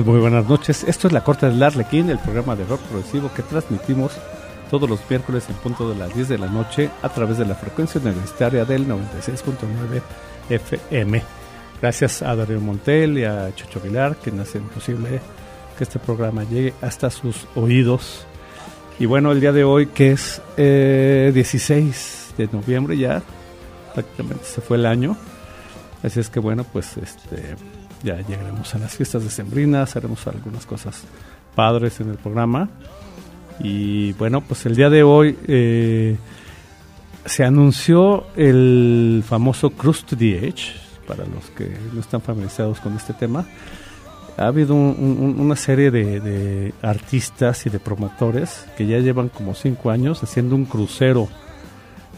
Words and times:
Muy 0.00 0.20
buenas 0.20 0.48
noches. 0.48 0.84
Esto 0.84 1.06
es 1.06 1.12
La 1.12 1.22
Corte 1.22 1.44
del 1.44 1.62
Arlequín, 1.62 2.08
el 2.08 2.18
programa 2.18 2.56
de 2.56 2.64
rock 2.64 2.80
progresivo 2.80 3.30
que 3.34 3.42
transmitimos 3.42 4.12
todos 4.70 4.88
los 4.88 4.98
miércoles 5.10 5.44
en 5.50 5.54
punto 5.56 5.86
de 5.86 5.94
las 5.94 6.14
10 6.14 6.30
de 6.30 6.38
la 6.38 6.46
noche 6.46 6.88
a 7.02 7.10
través 7.10 7.36
de 7.36 7.44
la 7.44 7.54
frecuencia 7.54 8.00
universitaria 8.00 8.64
del 8.64 8.88
96.9 8.88 10.00
FM. 10.48 11.22
Gracias 11.82 12.22
a 12.22 12.34
Darío 12.34 12.58
Montel 12.58 13.18
y 13.18 13.24
a 13.24 13.54
Chucho 13.54 13.80
Vilar 13.80 14.16
que 14.16 14.30
hacen 14.30 14.62
posible 14.62 15.20
que 15.76 15.84
este 15.84 15.98
programa 15.98 16.44
llegue 16.44 16.72
hasta 16.80 17.10
sus 17.10 17.46
oídos. 17.54 18.24
Y 18.98 19.04
bueno, 19.04 19.30
el 19.30 19.42
día 19.42 19.52
de 19.52 19.64
hoy 19.64 19.88
que 19.88 20.12
es 20.12 20.40
16 20.56 22.32
eh, 22.38 22.42
de 22.42 22.48
noviembre 22.50 22.96
ya, 22.96 23.22
prácticamente 23.92 24.44
se 24.46 24.62
fue 24.62 24.78
el 24.78 24.86
año. 24.86 25.18
Así 26.02 26.18
es 26.18 26.30
que 26.30 26.40
bueno, 26.40 26.64
pues 26.64 26.96
este 26.96 27.56
ya 28.02 28.16
llegaremos 28.16 28.74
a 28.74 28.78
las 28.78 28.96
fiestas 28.96 29.22
decembrinas, 29.22 29.96
haremos 29.96 30.26
algunas 30.26 30.66
cosas 30.66 31.02
padres 31.54 32.00
en 32.00 32.10
el 32.10 32.16
programa. 32.16 32.68
Y 33.60 34.12
bueno, 34.14 34.40
pues 34.40 34.66
el 34.66 34.74
día 34.74 34.90
de 34.90 35.02
hoy 35.02 35.38
eh, 35.46 36.16
se 37.24 37.44
anunció 37.44 38.26
el 38.36 39.22
famoso 39.26 39.70
Cruise 39.70 40.04
to 40.04 40.16
the 40.16 40.46
Edge, 40.46 40.74
para 41.06 41.24
los 41.26 41.50
que 41.56 41.76
no 41.92 42.00
están 42.00 42.20
familiarizados 42.20 42.80
con 42.80 42.96
este 42.96 43.12
tema. 43.12 43.46
Ha 44.38 44.46
habido 44.46 44.74
una 44.74 45.56
serie 45.56 45.90
de, 45.90 46.18
de, 46.20 46.74
artistas 46.80 47.66
y 47.66 47.70
de 47.70 47.78
promotores 47.78 48.66
que 48.78 48.86
ya 48.86 48.98
llevan 48.98 49.28
como 49.28 49.54
cinco 49.54 49.90
años 49.90 50.22
haciendo 50.22 50.56
un 50.56 50.64
crucero. 50.64 51.28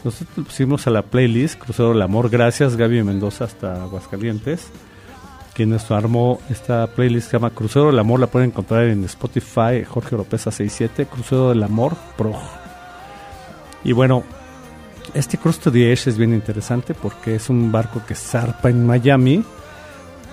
Nosotros 0.03 0.45
pusimos 0.47 0.87
a 0.87 0.91
la 0.91 1.01
playlist 1.01 1.59
Crucero 1.59 1.89
del 1.89 2.01
Amor, 2.01 2.29
gracias 2.29 2.77
Gaby 2.77 3.03
Mendoza 3.03 3.45
hasta 3.45 3.83
Aguascalientes 3.83 4.69
quien 5.55 5.69
nos 5.69 5.89
armó 5.89 6.39
esta 6.49 6.85
playlist 6.85 7.31
se 7.31 7.37
llama 7.37 7.49
Crucero 7.49 7.87
del 7.87 7.97
Amor, 7.97 8.19
la 8.19 8.27
pueden 8.27 8.49
encontrar 8.49 8.83
en 8.83 9.05
Spotify, 9.05 9.85
Jorge 9.87 10.15
Oropesa 10.15 10.51
67, 10.51 11.05
Crucero 11.05 11.49
del 11.49 11.63
Amor 11.63 11.95
Pro. 12.17 12.33
Y 13.85 13.93
bueno, 13.93 14.23
este 15.13 15.37
Cruise 15.37 15.59
to 15.59 15.71
the 15.71 15.93
Edge 15.93 16.09
es 16.09 16.17
bien 16.17 16.33
interesante 16.33 16.93
porque 16.93 17.35
es 17.35 17.49
un 17.49 17.71
barco 17.71 18.01
que 18.05 18.15
zarpa 18.15 18.69
en 18.69 18.85
Miami 18.85 19.45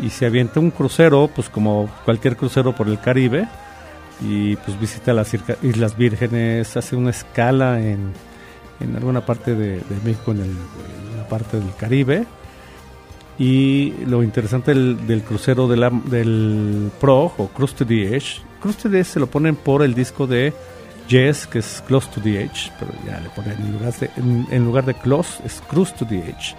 y 0.00 0.10
se 0.10 0.26
avienta 0.26 0.58
un 0.58 0.72
crucero, 0.72 1.30
pues 1.32 1.48
como 1.48 1.88
cualquier 2.04 2.36
crucero 2.36 2.74
por 2.74 2.88
el 2.88 2.98
Caribe, 2.98 3.46
y 4.20 4.56
pues 4.56 4.78
visita 4.80 5.12
las 5.12 5.32
Islas 5.34 5.96
Vírgenes, 5.96 6.76
hace 6.76 6.96
una 6.96 7.10
escala 7.10 7.80
en, 7.80 8.12
en 8.80 8.96
alguna 8.96 9.24
parte 9.24 9.54
de, 9.54 9.80
México, 10.04 10.32
en, 10.32 10.40
el, 10.40 10.50
en 10.50 11.16
la 11.16 11.28
parte 11.28 11.58
del 11.58 11.74
Caribe, 11.76 12.26
y 13.38 13.92
lo 14.06 14.22
interesante 14.22 14.74
del, 14.74 15.22
crucero 15.22 15.66
de 15.68 15.76
la, 15.76 15.90
del 15.90 16.90
Pro 17.00 17.32
o 17.36 17.48
Cruise 17.48 17.74
to 17.74 17.86
the 17.86 18.16
Edge, 18.16 18.42
Cruise 18.60 18.76
to 18.76 18.90
the 18.90 19.00
Edge 19.00 19.08
se 19.08 19.20
lo 19.20 19.26
ponen 19.26 19.56
por 19.56 19.82
el 19.82 19.94
disco 19.94 20.26
de 20.26 20.52
Jess, 21.08 21.46
que 21.46 21.58
es 21.58 21.82
Close 21.86 22.08
to 22.14 22.20
the 22.20 22.42
Edge, 22.42 22.70
pero 22.78 22.92
ya 23.06 23.20
le 23.20 23.28
ponen 23.30 23.56
en 24.50 24.64
lugar 24.64 24.84
de, 24.84 24.92
de 24.92 24.98
Close, 25.00 25.42
es 25.44 25.60
Cruise 25.68 25.94
to 25.94 26.06
the 26.06 26.18
Edge. 26.18 26.54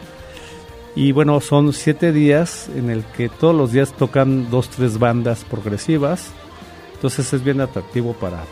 Y 0.96 1.12
bueno, 1.12 1.40
son 1.42 1.74
siete 1.74 2.12
días 2.12 2.70
en 2.76 2.90
el 2.90 3.04
que 3.04 3.30
todos 3.30 3.56
los 3.56 3.72
días 3.72 3.94
tocan 3.94 4.52
dos, 4.52 4.70
tres 4.70 5.00
bandas 5.00 5.44
progresivas. 5.44 6.32
Entonces 6.94 7.34
es 7.34 7.44
bien 7.44 7.62
atractivo 7.62 8.14
para, 8.14 8.44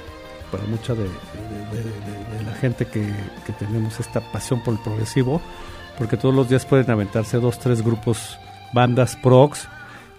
para 0.51 0.63
mucha 0.63 0.95
de, 0.95 1.05
la 2.43 2.53
gente 2.53 2.85
que, 2.85 3.05
que 3.45 3.53
tenemos 3.53 3.99
esta 3.99 4.21
pasión 4.31 4.63
por 4.63 4.73
el 4.73 4.79
progresivo 4.79 5.41
porque 6.01 6.17
todos 6.17 6.33
los 6.33 6.49
días 6.49 6.65
pueden 6.65 6.89
aventarse 6.89 7.37
dos, 7.37 7.59
tres 7.59 7.83
grupos, 7.83 8.39
bandas, 8.73 9.15
prox, 9.17 9.67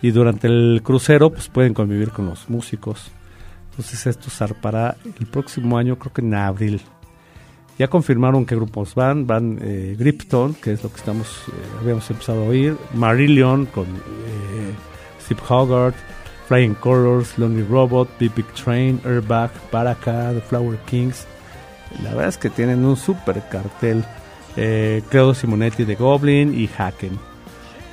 y 0.01 0.13
durante 0.13 0.47
el 0.47 0.81
crucero 0.85 1.31
pues 1.31 1.49
pueden 1.49 1.75
convivir 1.75 2.13
con 2.13 2.27
los 2.27 2.49
músicos. 2.49 3.11
Entonces 3.71 4.07
esto 4.07 4.31
zarpará 4.31 4.97
el 5.19 5.27
próximo 5.27 5.77
año, 5.77 5.99
creo 5.99 6.13
que 6.13 6.21
en 6.21 6.35
abril. 6.35 6.83
Ya 7.81 7.89
confirmaron 7.89 8.47
qué 8.47 8.55
grupos 8.55 8.95
van. 8.95 9.27
Van 9.27 9.59
eh, 9.61 9.97
Gripton, 9.99 10.55
que 10.55 10.71
es 10.71 10.85
lo 10.85 10.93
que 10.93 10.99
estamos 10.99 11.27
eh, 11.49 11.53
habíamos 11.81 12.09
empezado 12.13 12.45
a 12.45 12.47
oír. 12.47 12.77
Marillion 12.95 13.67
con 13.67 13.87
eh, 13.87 14.73
Steve 15.21 15.41
Hogarth. 15.49 15.97
Flying 16.47 16.75
Colors, 16.75 17.37
Lonely 17.39 17.65
Robot, 17.65 18.09
Big 18.21 18.33
Big 18.37 18.47
Train, 18.55 19.01
Airbag, 19.05 19.51
Baraka, 19.73 20.33
The 20.33 20.43
Flower 20.43 20.79
Kings. 20.87 21.27
La 22.05 22.11
verdad 22.11 22.29
es 22.29 22.39
que 22.39 22.51
tienen 22.51 22.85
un 22.85 22.97
super 22.97 23.43
cartel. 23.49 24.05
Eh, 24.57 25.03
Claudio 25.09 25.35
Simonetti 25.35 25.85
de 25.85 25.95
Goblin 25.95 26.59
y 26.59 26.69
Haken. 26.69 27.19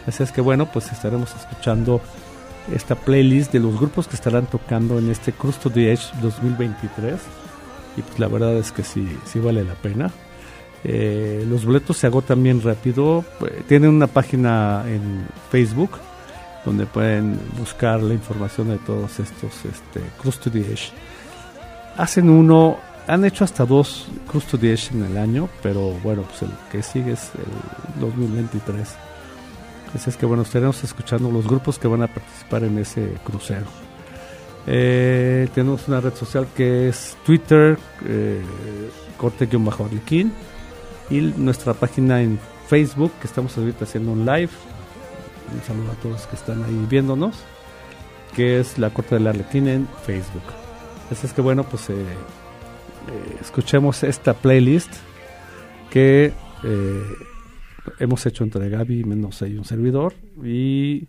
Así 0.07 0.23
es 0.23 0.31
que 0.31 0.41
bueno, 0.41 0.71
pues 0.71 0.91
estaremos 0.91 1.33
escuchando 1.35 2.01
esta 2.73 2.95
playlist 2.95 3.51
de 3.51 3.59
los 3.59 3.79
grupos 3.79 4.07
que 4.07 4.15
estarán 4.15 4.45
tocando 4.45 4.99
en 4.99 5.09
este 5.09 5.31
Crust 5.31 5.65
of 5.65 5.73
the 5.73 5.91
Edge 5.91 6.03
2023. 6.21 7.15
Y 7.97 8.01
pues 8.01 8.19
la 8.19 8.27
verdad 8.27 8.55
es 8.55 8.71
que 8.71 8.83
sí, 8.83 9.07
sí 9.25 9.39
vale 9.39 9.63
la 9.63 9.75
pena. 9.75 10.11
Eh, 10.83 11.45
los 11.47 11.65
boletos 11.65 11.97
se 11.97 12.07
agotan 12.07 12.41
bien 12.41 12.61
rápido. 12.61 13.23
Eh, 13.41 13.63
tienen 13.67 13.89
una 13.89 14.07
página 14.07 14.83
en 14.87 15.27
Facebook 15.51 15.91
donde 16.65 16.85
pueden 16.85 17.39
buscar 17.57 18.01
la 18.01 18.13
información 18.13 18.69
de 18.69 18.77
todos 18.77 19.19
estos 19.19 19.65
este, 19.65 20.01
Crust 20.21 20.47
of 20.47 20.53
the 20.53 20.59
Edge. 20.59 20.91
Hacen 21.97 22.29
uno, 22.29 22.77
han 23.09 23.25
hecho 23.25 23.43
hasta 23.43 23.65
dos 23.65 24.07
Crust 24.27 24.53
of 24.53 24.61
the 24.61 24.77
en 24.91 25.03
el 25.03 25.17
año, 25.17 25.49
pero 25.63 25.93
bueno, 26.03 26.21
pues 26.21 26.43
el 26.43 26.51
que 26.71 26.83
sigue 26.83 27.13
es 27.13 27.31
el 27.95 28.01
2023. 28.01 28.87
Así 29.95 30.09
es 30.11 30.15
que 30.15 30.27
bueno, 30.27 30.43
estaremos 30.43 30.83
escuchando 30.83 31.31
los 31.31 31.47
grupos 31.47 31.79
que 31.79 31.87
van 31.87 32.03
a 32.03 32.07
participar 32.07 32.63
en 32.63 32.77
ese 32.77 33.15
crucero. 33.23 33.65
Eh, 34.67 35.49
tenemos 35.55 35.87
una 35.87 35.99
red 35.99 36.13
social 36.13 36.47
que 36.55 36.89
es 36.89 37.17
Twitter, 37.25 37.79
eh, 38.05 38.43
corte-arlequín, 39.17 40.31
y 41.09 41.21
nuestra 41.21 41.73
página 41.73 42.21
en 42.21 42.39
Facebook, 42.67 43.11
que 43.19 43.25
estamos 43.25 43.57
ahorita 43.57 43.85
haciendo 43.85 44.11
un 44.11 44.23
live. 44.23 44.51
Un 45.51 45.63
saludo 45.65 45.91
a 45.91 45.95
todos 45.95 46.27
que 46.27 46.35
están 46.35 46.63
ahí 46.63 46.85
viéndonos, 46.87 47.37
que 48.35 48.59
es 48.59 48.77
la 48.77 48.91
corte 48.91 49.15
del 49.15 49.25
Arlequín 49.25 49.67
en 49.67 49.87
Facebook. 50.05 50.43
Así 51.11 51.25
es 51.25 51.33
que 51.33 51.41
bueno, 51.41 51.63
pues 51.63 51.89
eh, 51.89 52.05
eh, 53.09 53.37
escuchemos 53.41 54.03
esta 54.03 54.33
playlist 54.33 54.93
que 55.89 56.31
eh, 56.63 57.03
hemos 57.99 58.25
hecho 58.25 58.43
entre 58.43 58.69
Gaby, 58.69 59.03
menos 59.03 59.41
hay 59.41 59.57
un 59.57 59.65
servidor, 59.65 60.13
y 60.43 61.07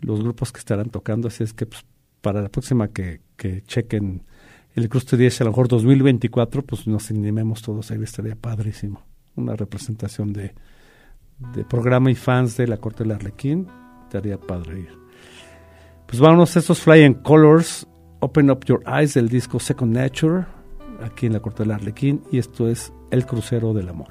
los 0.00 0.22
grupos 0.22 0.52
que 0.52 0.58
estarán 0.58 0.90
tocando. 0.90 1.28
Así 1.28 1.42
es 1.44 1.52
que 1.52 1.66
pues, 1.66 1.84
para 2.20 2.42
la 2.42 2.48
próxima 2.50 2.88
que, 2.88 3.20
que 3.36 3.62
chequen 3.62 4.24
el 4.74 4.88
Crusto 4.90 5.16
10, 5.16 5.40
a 5.40 5.44
lo 5.44 5.50
mejor 5.50 5.68
2024, 5.68 6.62
pues 6.62 6.86
nos 6.86 7.10
animemos 7.10 7.62
todos, 7.62 7.90
ahí 7.90 8.02
estaría 8.02 8.36
padrísimo. 8.36 9.02
Una 9.34 9.56
representación 9.56 10.34
de, 10.34 10.54
de 11.54 11.64
programa 11.64 12.10
y 12.10 12.14
fans 12.14 12.58
de 12.58 12.66
la 12.66 12.76
Corte 12.76 13.04
del 13.04 13.12
Arlequín, 13.12 13.68
estaría 14.04 14.38
padre 14.38 14.80
ir. 14.80 14.98
Pues 16.06 16.20
vámonos 16.20 16.54
a 16.56 16.58
estos 16.58 16.80
Flying 16.80 17.14
Colors, 17.14 17.86
Open 18.20 18.50
Up 18.50 18.64
Your 18.66 18.82
Eyes 18.86 19.14
del 19.14 19.28
disco 19.28 19.58
Second 19.58 19.96
Nature, 19.96 20.46
aquí 21.02 21.26
en 21.26 21.32
la 21.32 21.40
Corte 21.40 21.62
del 21.62 21.72
Arlequín, 21.72 22.22
y 22.30 22.38
esto 22.38 22.68
es 22.68 22.92
El 23.10 23.26
Crucero 23.26 23.74
del 23.74 23.88
Amor. 23.88 24.08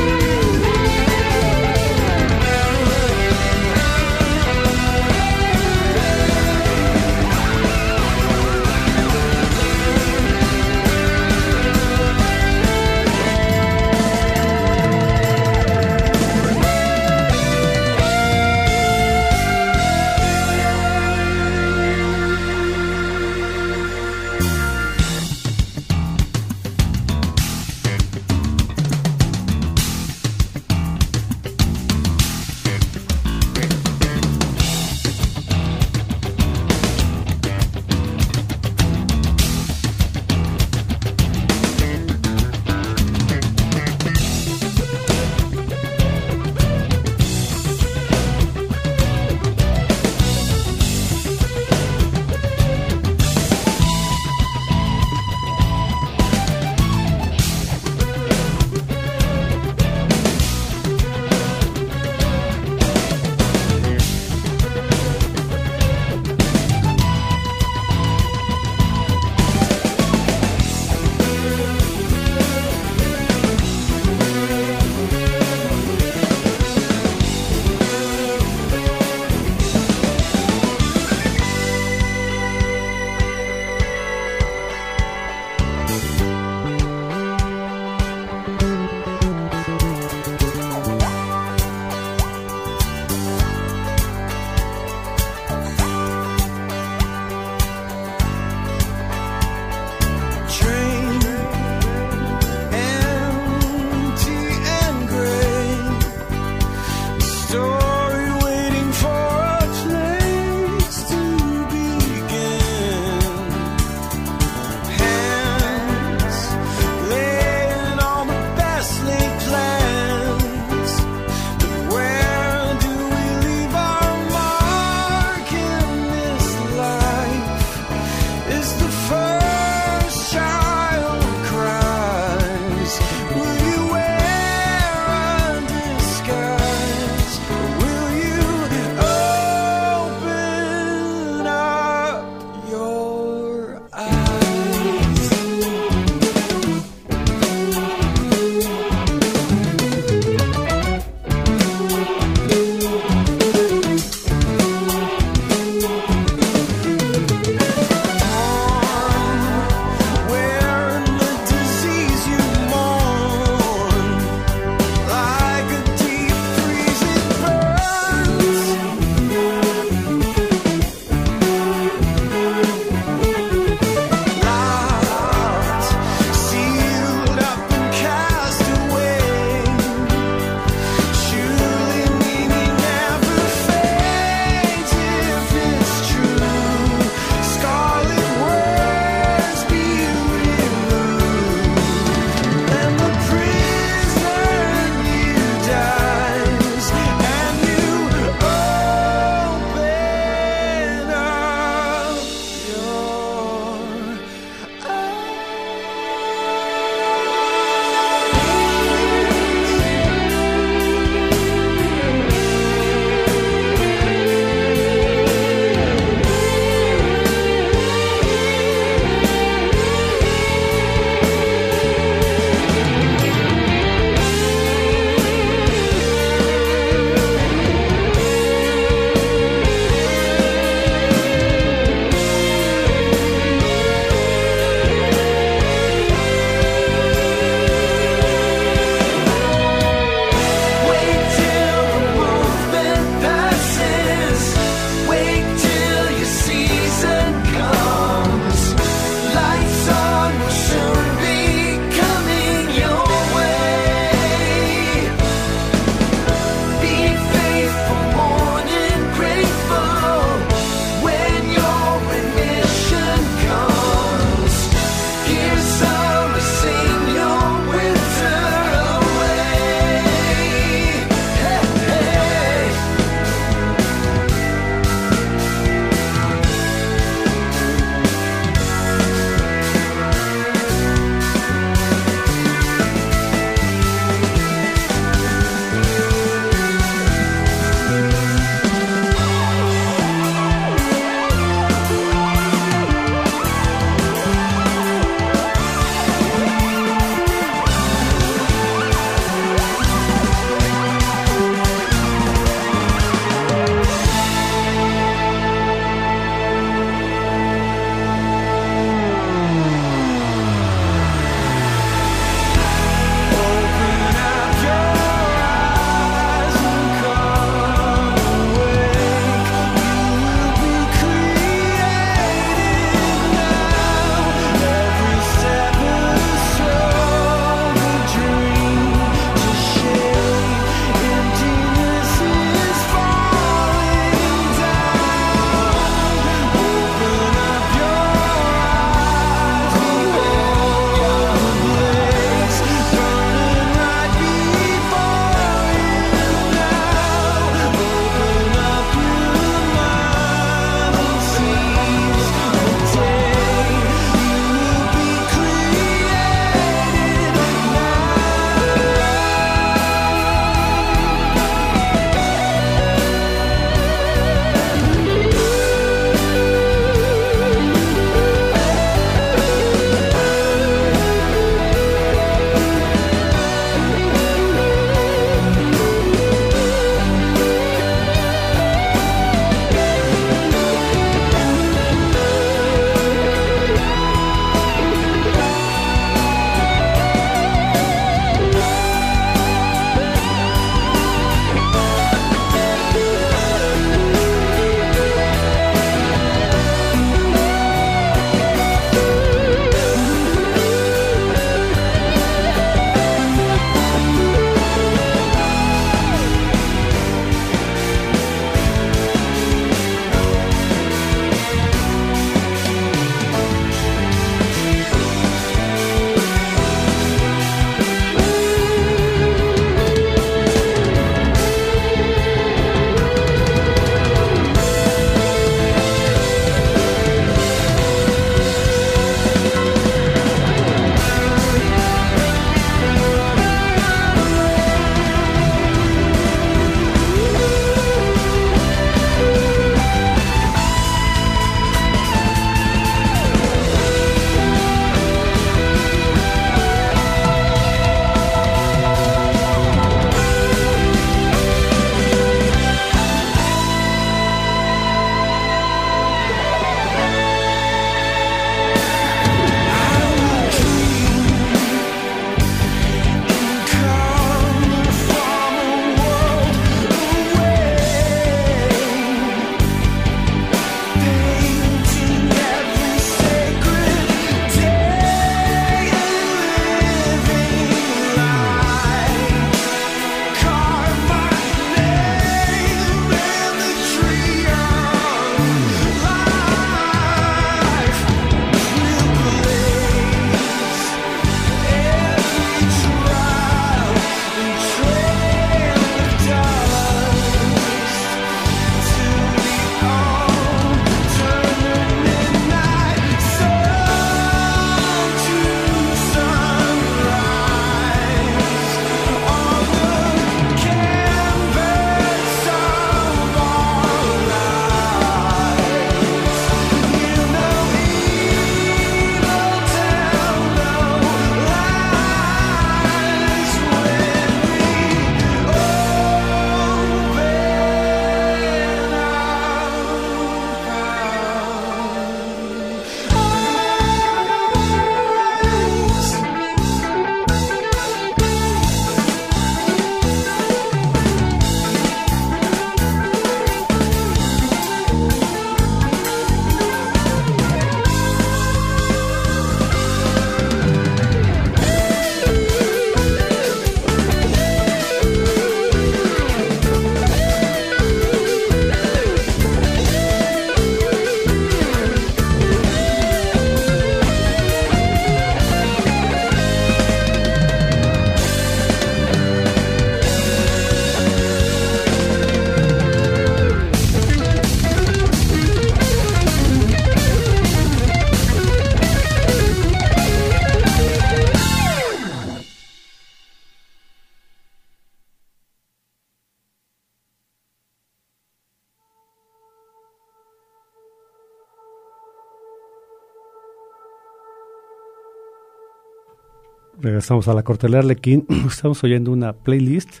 Regresamos 597.06 597.28
a 597.28 597.34
la 597.34 597.44
corte 597.44 597.68
del 597.68 597.76
Arlequín. 597.76 598.26
Estamos 598.48 598.82
oyendo 598.82 599.12
una 599.12 599.32
playlist 599.32 600.00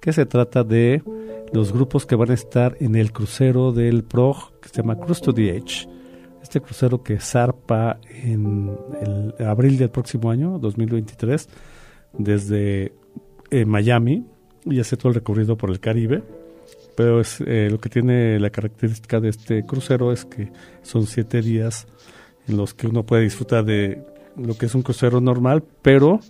que 0.00 0.12
se 0.12 0.24
trata 0.24 0.62
de 0.62 1.02
los 1.52 1.72
grupos 1.72 2.06
que 2.06 2.14
van 2.14 2.30
a 2.30 2.34
estar 2.34 2.76
en 2.78 2.94
el 2.94 3.10
crucero 3.10 3.72
del 3.72 4.04
PROG 4.04 4.60
que 4.60 4.68
se 4.68 4.76
llama 4.76 4.96
Cruise 4.96 5.20
to 5.20 5.34
the 5.34 5.56
Edge. 5.56 5.88
Este 6.44 6.60
crucero 6.60 7.02
que 7.02 7.18
zarpa 7.18 7.98
en 8.08 8.70
abril 9.44 9.78
del 9.78 9.90
próximo 9.90 10.30
año, 10.30 10.60
2023, 10.60 11.48
desde 12.18 12.92
eh, 13.50 13.64
Miami 13.64 14.24
y 14.64 14.78
hace 14.78 14.96
todo 14.96 15.08
el 15.08 15.16
recorrido 15.16 15.56
por 15.56 15.70
el 15.70 15.80
Caribe. 15.80 16.22
Pero 16.96 17.20
es, 17.20 17.40
eh, 17.40 17.66
lo 17.68 17.80
que 17.80 17.88
tiene 17.88 18.38
la 18.38 18.50
característica 18.50 19.18
de 19.18 19.30
este 19.30 19.66
crucero 19.66 20.12
es 20.12 20.24
que 20.24 20.52
son 20.82 21.08
siete 21.08 21.42
días 21.42 21.88
en 22.46 22.56
los 22.56 22.74
que 22.74 22.86
uno 22.86 23.04
puede 23.04 23.24
disfrutar 23.24 23.64
de 23.64 24.04
lo 24.36 24.56
que 24.56 24.66
es 24.66 24.74
un 24.76 24.82
crucero 24.82 25.20
normal, 25.20 25.64
pero 25.82 26.20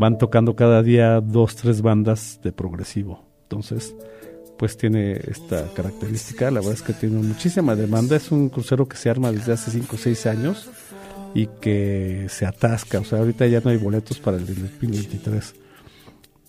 van 0.00 0.16
tocando 0.16 0.56
cada 0.56 0.82
día 0.82 1.20
dos, 1.20 1.56
tres 1.56 1.82
bandas 1.82 2.40
de 2.42 2.52
progresivo. 2.52 3.22
Entonces, 3.42 3.94
pues 4.58 4.78
tiene 4.78 5.12
esta 5.12 5.66
característica, 5.74 6.50
la 6.50 6.60
verdad 6.60 6.72
es 6.72 6.82
que 6.82 6.94
tiene 6.94 7.16
muchísima 7.16 7.76
demanda, 7.76 8.16
es 8.16 8.32
un 8.32 8.48
crucero 8.48 8.88
que 8.88 8.96
se 8.96 9.10
arma 9.10 9.30
desde 9.30 9.52
hace 9.52 9.70
5 9.70 9.94
o 9.94 9.98
6 9.98 10.26
años 10.26 10.70
y 11.34 11.48
que 11.60 12.28
se 12.30 12.46
atasca, 12.46 13.00
o 13.00 13.04
sea, 13.04 13.18
ahorita 13.18 13.46
ya 13.46 13.60
no 13.60 13.68
hay 13.68 13.76
boletos 13.76 14.18
para 14.20 14.38
el 14.38 14.46
2023. 14.46 15.54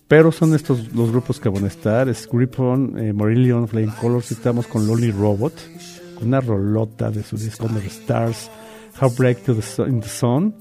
Pero 0.08 0.32
son 0.32 0.54
estos 0.54 0.90
los 0.94 1.10
grupos 1.10 1.38
que 1.38 1.50
van 1.50 1.64
a 1.64 1.68
estar, 1.68 2.08
es 2.08 2.26
Grip 2.32 2.58
On, 2.58 2.98
eh, 2.98 3.12
Marillion, 3.12 3.68
Flame 3.68 3.92
Colors, 4.00 4.32
estamos 4.32 4.66
con 4.66 4.86
Lonely 4.86 5.10
Robot, 5.10 5.52
con 6.14 6.28
una 6.28 6.40
rolota 6.40 7.10
de 7.10 7.22
su 7.22 7.36
disco 7.36 7.66
Under 7.66 7.84
Stars, 7.84 8.50
How 8.98 9.10
Break 9.10 9.44
to 9.44 9.54
the 9.54 9.82
in 9.82 10.00
the 10.00 10.08
Sun, 10.08 10.54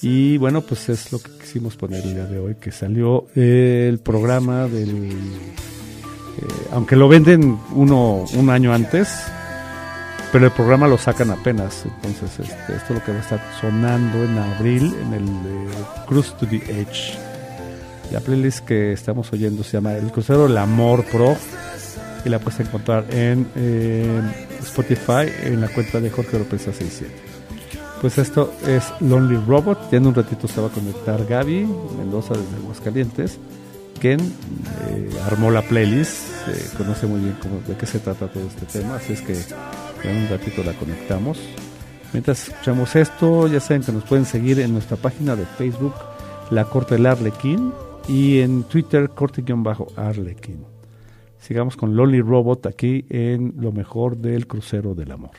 y 0.00 0.38
bueno, 0.38 0.60
pues 0.60 0.88
es 0.88 1.12
lo 1.12 1.18
que 1.18 1.30
quisimos 1.32 1.76
poner 1.76 2.04
el 2.04 2.14
día 2.14 2.26
de 2.26 2.38
hoy, 2.38 2.54
que 2.56 2.70
salió 2.70 3.26
el 3.34 3.98
programa 3.98 4.68
del... 4.68 5.10
Eh, 5.10 6.46
aunque 6.72 6.94
lo 6.94 7.08
venden 7.08 7.58
uno 7.74 8.24
un 8.34 8.50
año 8.50 8.72
antes, 8.72 9.08
pero 10.30 10.46
el 10.46 10.52
programa 10.52 10.86
lo 10.86 10.98
sacan 10.98 11.30
apenas. 11.30 11.84
Entonces, 11.84 12.48
este, 12.48 12.76
esto 12.76 12.94
es 12.94 13.00
lo 13.00 13.04
que 13.04 13.12
va 13.12 13.18
a 13.18 13.22
estar 13.22 13.40
sonando 13.60 14.22
en 14.22 14.38
abril 14.38 14.94
en 15.02 15.14
el 15.14 15.26
Cruise 16.06 16.34
to 16.38 16.46
the 16.46 16.56
Edge. 16.56 17.18
La 18.12 18.20
playlist 18.20 18.64
que 18.64 18.92
estamos 18.92 19.32
oyendo 19.32 19.64
se 19.64 19.72
llama 19.72 19.94
El 19.94 20.10
Crucero 20.12 20.46
El 20.46 20.56
Amor 20.56 21.04
Pro 21.06 21.36
y 22.24 22.28
la 22.28 22.38
puedes 22.38 22.60
encontrar 22.60 23.04
en 23.10 23.46
eh, 23.56 24.20
Spotify 24.60 25.30
en 25.42 25.60
la 25.60 25.68
cuenta 25.68 26.00
de 26.00 26.08
Jorge 26.08 26.38
López 26.38 26.62
67. 26.62 27.27
Pues 28.00 28.16
esto 28.16 28.52
es 28.66 28.92
Lonely 29.00 29.36
Robot. 29.46 29.90
Ya 29.90 29.98
en 29.98 30.06
un 30.06 30.14
ratito 30.14 30.46
se 30.46 30.60
va 30.60 30.68
a 30.68 30.70
conectar 30.70 31.24
Gaby 31.26 31.66
Mendoza 31.98 32.34
desde 32.34 32.56
Aguascalientes, 32.62 33.38
quien 34.00 34.20
eh, 34.20 35.10
armó 35.26 35.50
la 35.50 35.62
playlist, 35.62 36.28
conoce 36.76 37.06
muy 37.06 37.20
bien 37.20 37.36
de 37.66 37.74
qué 37.76 37.86
se 37.86 37.98
trata 37.98 38.28
todo 38.28 38.44
este 38.44 38.66
tema, 38.66 38.96
así 38.96 39.14
es 39.14 39.22
que 39.22 39.34
en 40.08 40.16
un 40.16 40.28
ratito 40.28 40.62
la 40.62 40.74
conectamos. 40.74 41.40
Mientras 42.12 42.48
escuchamos 42.48 42.94
esto, 42.94 43.48
ya 43.48 43.58
saben 43.58 43.82
que 43.82 43.92
nos 43.92 44.04
pueden 44.04 44.24
seguir 44.24 44.60
en 44.60 44.72
nuestra 44.72 44.96
página 44.96 45.34
de 45.34 45.44
Facebook, 45.44 45.94
La 46.50 46.64
Corte 46.64 46.94
del 46.94 47.06
Arlequín, 47.06 47.72
y 48.08 48.40
en 48.40 48.62
Twitter, 48.62 49.10
Corte-Arlequín. 49.10 50.64
Sigamos 51.38 51.76
con 51.76 51.94
Lonely 51.94 52.22
Robot 52.22 52.66
aquí 52.66 53.04
en 53.10 53.54
lo 53.58 53.70
mejor 53.70 54.16
del 54.16 54.46
crucero 54.46 54.94
del 54.94 55.12
amor. 55.12 55.30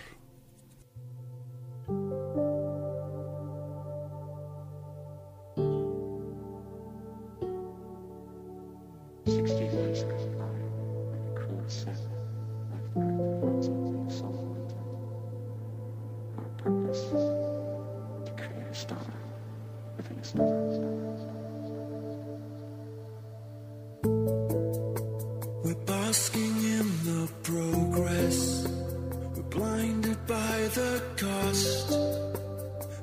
the 30.76 31.02
cost 31.18 31.92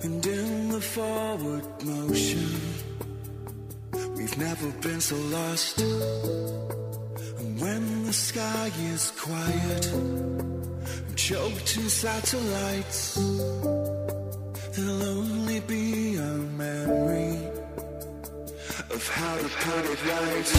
and 0.02 0.24
in 0.24 0.68
the 0.68 0.80
forward 0.80 1.64
motion. 1.84 2.48
We've 4.16 4.38
never 4.38 4.70
been 4.82 5.00
so 5.00 5.16
lost. 5.16 5.80
And 7.38 7.60
when 7.60 8.04
the 8.04 8.12
sky 8.12 8.70
is 8.92 9.12
quiet, 9.18 9.92
I'm 9.94 11.14
choked 11.16 11.76
in 11.76 11.88
satellites. 11.88 13.14
There'll 14.72 15.02
only 15.18 15.60
be 15.60 16.16
a 16.16 16.34
memory 16.62 17.38
of 18.94 19.08
how 19.08 19.36
the 19.36 19.50
it 19.92 20.00
lights. 20.12 20.52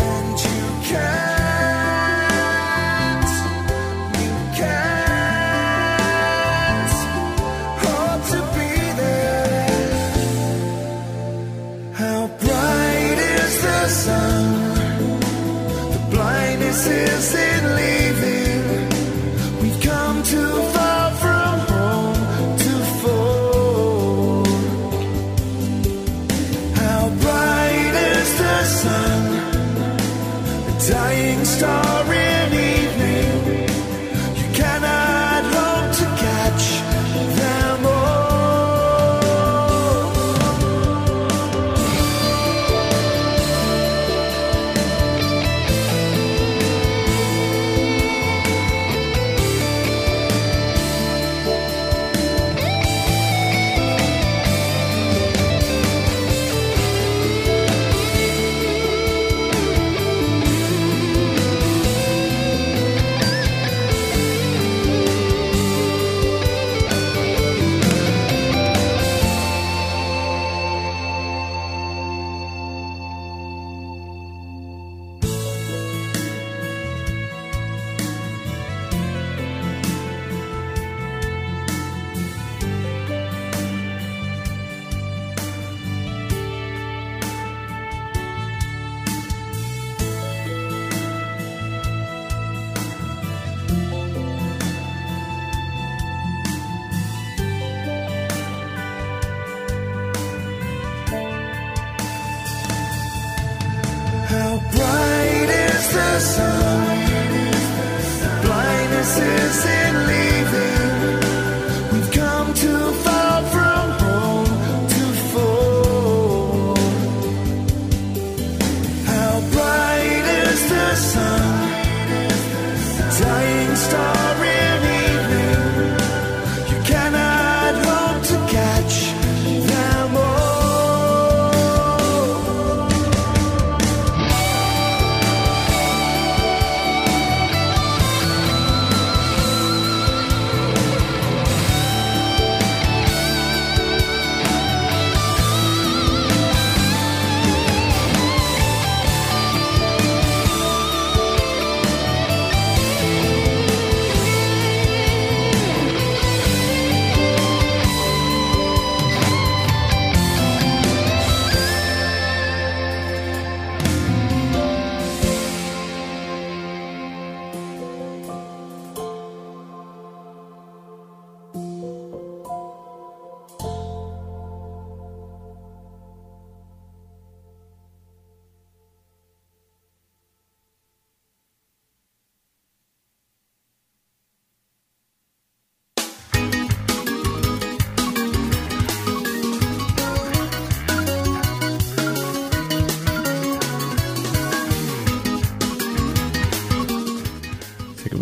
And 0.00 0.40
you 0.40 0.88
can. 0.88 1.39
sun. 106.20 106.69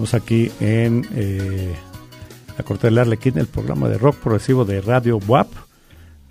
Estamos 0.08 0.24
aquí 0.24 0.50
en 0.60 1.06
eh, 1.16 1.74
la 2.56 2.64
Corte 2.64 2.86
del 2.86 2.96
Arlequín, 2.96 3.36
el 3.36 3.46
programa 3.46 3.90
de 3.90 3.98
rock 3.98 4.16
progresivo 4.16 4.64
de 4.64 4.80
Radio 4.80 5.18
WAP. 5.18 5.48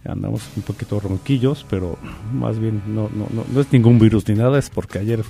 Andamos 0.04 0.42
un 0.56 0.64
poquito 0.64 1.00
ronquillos, 1.00 1.64
pero 1.70 1.96
más 2.34 2.58
bien 2.58 2.82
no, 2.88 3.08
no, 3.14 3.28
no, 3.30 3.62
es 3.62 3.72
ningún 3.72 4.00
virus 4.00 4.28
ni 4.28 4.34
nada, 4.34 4.58
es 4.58 4.72
porque 4.72 4.98
ayer 4.98 5.24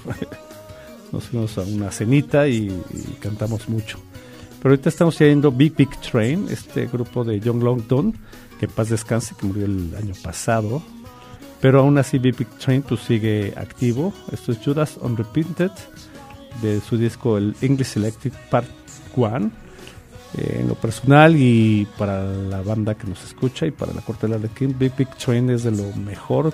nos 1.12 1.26
fuimos 1.26 1.58
a 1.58 1.64
una 1.64 1.92
cenita 1.92 2.48
y, 2.48 2.70
cantamos 3.20 3.68
mucho. 3.68 4.00
Pero 4.60 4.70
ahorita 4.70 4.88
estamos 4.88 5.20
yendo 5.20 5.52
Big 5.52 5.76
Big 5.76 5.90
Train, 6.00 6.48
este 6.50 6.86
grupo 6.86 7.26
de 7.26 7.42
John 7.44 7.60
Longton, 7.60 8.18
que 8.62 8.70
paz 8.70 8.88
descanse, 8.88 9.36
que 9.38 9.46
murió 9.46 9.66
el 9.66 9.94
año 9.94 10.14
pasado. 10.24 10.82
Pero 11.60 11.82
aún 11.82 11.98
así 11.98 12.18
Big 12.18 12.38
Big 12.38 12.50
Train 12.60 12.82
pues 12.82 13.02
sigue 13.02 13.54
activo. 13.58 14.14
Esto 14.32 14.54
es 14.54 14.60
Judas 14.64 14.98
Unrepented 15.02 15.72
de 16.62 16.82
su 16.82 16.98
disco 16.98 17.38
el 17.38 17.56
English 17.62 17.88
Selected 17.88 18.34
Part 18.50 18.68
1. 19.16 19.52
Eh, 20.38 20.58
en 20.60 20.68
lo 20.68 20.76
personal 20.76 21.36
y 21.36 21.88
para 21.98 22.24
la 22.24 22.62
banda 22.62 22.96
que 22.96 23.08
nos 23.08 23.24
escucha 23.24 23.66
y 23.66 23.72
para 23.72 23.94
la 23.94 24.02
corte 24.02 24.28
de 24.28 24.50
King, 24.50 24.74
Big 24.78 24.94
Big 24.96 25.10
Train 25.16 25.50
es 25.50 25.64
de 25.64 25.72
lo 25.72 25.96
mejor 25.96 26.54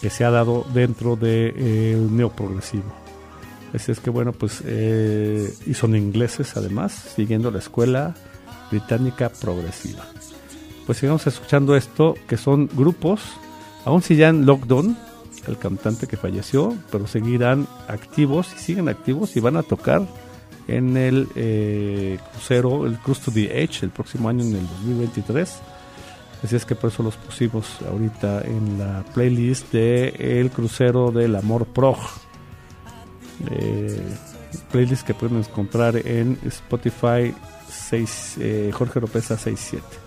que 0.00 0.08
se 0.08 0.24
ha 0.24 0.30
dado 0.30 0.66
dentro 0.72 1.14
del 1.16 1.54
de, 1.54 1.92
eh, 1.92 2.08
neoprogresivo. 2.10 3.04
Así 3.74 3.90
es 3.90 4.00
que 4.00 4.08
bueno, 4.08 4.32
pues, 4.32 4.62
eh, 4.64 5.52
y 5.66 5.74
son 5.74 5.96
ingleses 5.96 6.56
además, 6.56 6.92
siguiendo 7.16 7.50
la 7.50 7.58
escuela 7.58 8.14
británica 8.70 9.28
progresiva. 9.28 10.04
Pues 10.86 10.98
sigamos 10.98 11.26
escuchando 11.26 11.76
esto, 11.76 12.14
que 12.28 12.36
son 12.36 12.68
grupos, 12.72 13.20
aún 13.84 14.02
si 14.02 14.16
ya 14.16 14.28
en 14.28 14.46
lockdown, 14.46 14.96
el 15.46 15.58
cantante 15.58 16.06
que 16.06 16.16
falleció, 16.16 16.76
pero 16.90 17.06
seguirán 17.06 17.66
activos 17.88 18.52
y 18.54 18.58
siguen 18.58 18.88
activos 18.88 19.36
y 19.36 19.40
van 19.40 19.56
a 19.56 19.62
tocar 19.62 20.02
en 20.68 20.96
el 20.96 21.28
eh, 21.34 22.18
crucero, 22.32 22.86
el 22.86 22.98
Cruise 22.98 23.20
to 23.20 23.30
the 23.30 23.62
Edge, 23.62 23.82
el 23.82 23.90
próximo 23.90 24.28
año 24.28 24.42
en 24.44 24.54
el 24.54 24.66
2023. 24.66 25.60
Así 26.42 26.56
es 26.56 26.64
que 26.64 26.74
por 26.74 26.90
eso 26.90 27.02
los 27.02 27.16
pusimos 27.16 27.80
ahorita 27.88 28.42
en 28.42 28.78
la 28.78 29.02
playlist 29.14 29.72
de 29.72 30.08
El 30.18 30.50
Crucero 30.50 31.10
del 31.10 31.36
Amor 31.36 31.66
Prog. 31.66 31.98
Eh, 33.50 34.00
playlist 34.70 35.06
que 35.06 35.14
pueden 35.14 35.38
encontrar 35.38 35.96
en 35.96 36.38
Spotify 36.44 37.34
6, 37.70 38.36
eh, 38.40 38.70
Jorge 38.74 39.00
Lopeza 39.00 39.38
67. 39.38 40.03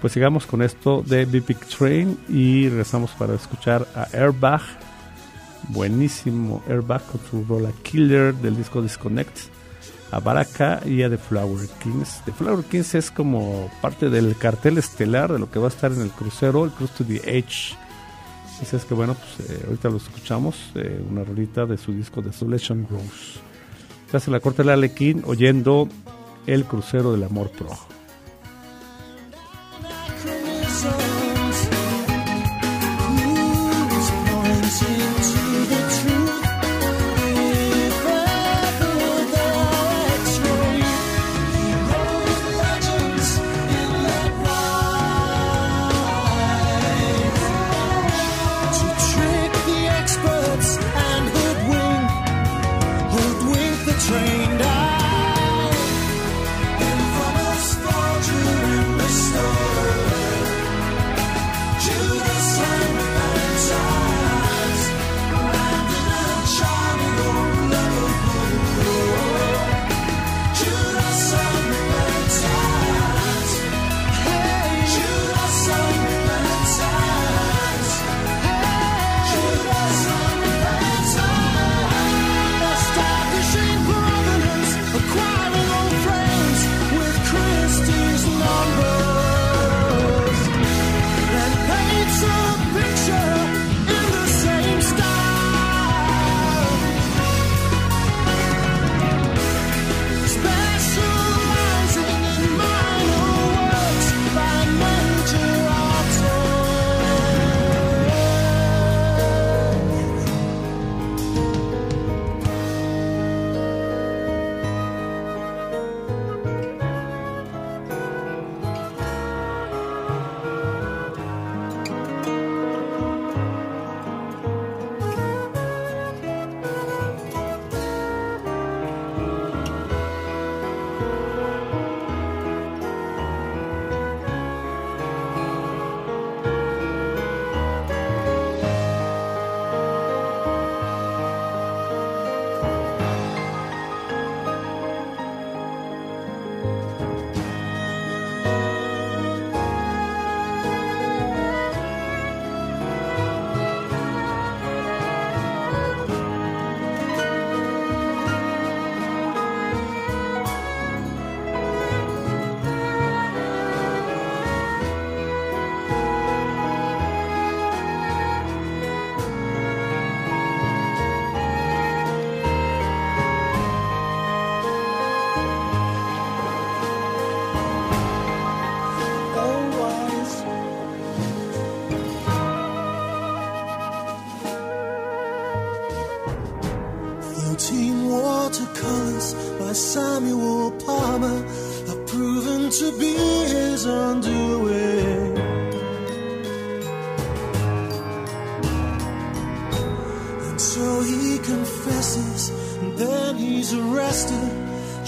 Pues 0.00 0.12
sigamos 0.12 0.46
con 0.46 0.62
esto 0.62 1.02
de 1.06 1.24
Big 1.24 1.58
Train 1.60 2.18
y 2.28 2.68
regresamos 2.68 3.10
para 3.12 3.34
escuchar 3.34 3.86
a 3.94 4.06
Airbag. 4.12 4.60
Buenísimo 5.68 6.62
Airbag 6.68 7.02
con 7.06 7.20
su 7.30 7.44
rola 7.44 7.70
Killer 7.82 8.34
del 8.34 8.56
disco 8.56 8.82
Disconnect. 8.82 9.38
A 10.10 10.20
Baraka 10.20 10.80
y 10.86 11.02
a 11.02 11.10
The 11.10 11.18
Flower 11.18 11.66
Kings. 11.82 12.22
The 12.24 12.32
Flower 12.32 12.64
Kings 12.66 12.94
es 12.94 13.10
como 13.10 13.70
parte 13.80 14.10
del 14.10 14.36
cartel 14.36 14.78
estelar 14.78 15.32
de 15.32 15.38
lo 15.38 15.50
que 15.50 15.58
va 15.58 15.66
a 15.66 15.68
estar 15.68 15.90
en 15.90 16.02
el 16.02 16.10
crucero, 16.10 16.64
el 16.64 16.70
Cruise 16.70 16.92
to 16.92 17.04
the 17.04 17.20
Edge. 17.24 17.74
Así 18.60 18.76
es 18.76 18.84
que 18.84 18.94
bueno, 18.94 19.14
pues 19.14 19.50
eh, 19.50 19.64
ahorita 19.66 19.88
lo 19.88 19.96
escuchamos, 19.96 20.70
eh, 20.76 21.02
una 21.10 21.24
rolita 21.24 21.66
de 21.66 21.76
su 21.76 21.92
disco 21.92 22.22
Desolation 22.22 22.86
Rose. 22.88 23.40
Se 24.10 24.16
hace 24.16 24.30
la 24.30 24.38
corte 24.38 24.62
de 24.62 24.66
la 24.66 24.74
Alequín 24.74 25.22
oyendo 25.26 25.88
el 26.46 26.64
crucero 26.64 27.10
del 27.10 27.24
amor 27.24 27.50
pro. 27.50 27.70
seems 34.70 35.43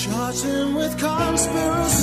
Charged 0.07 0.45
him 0.45 0.75
with 0.75 0.97
conspiracy. 1.01 1.95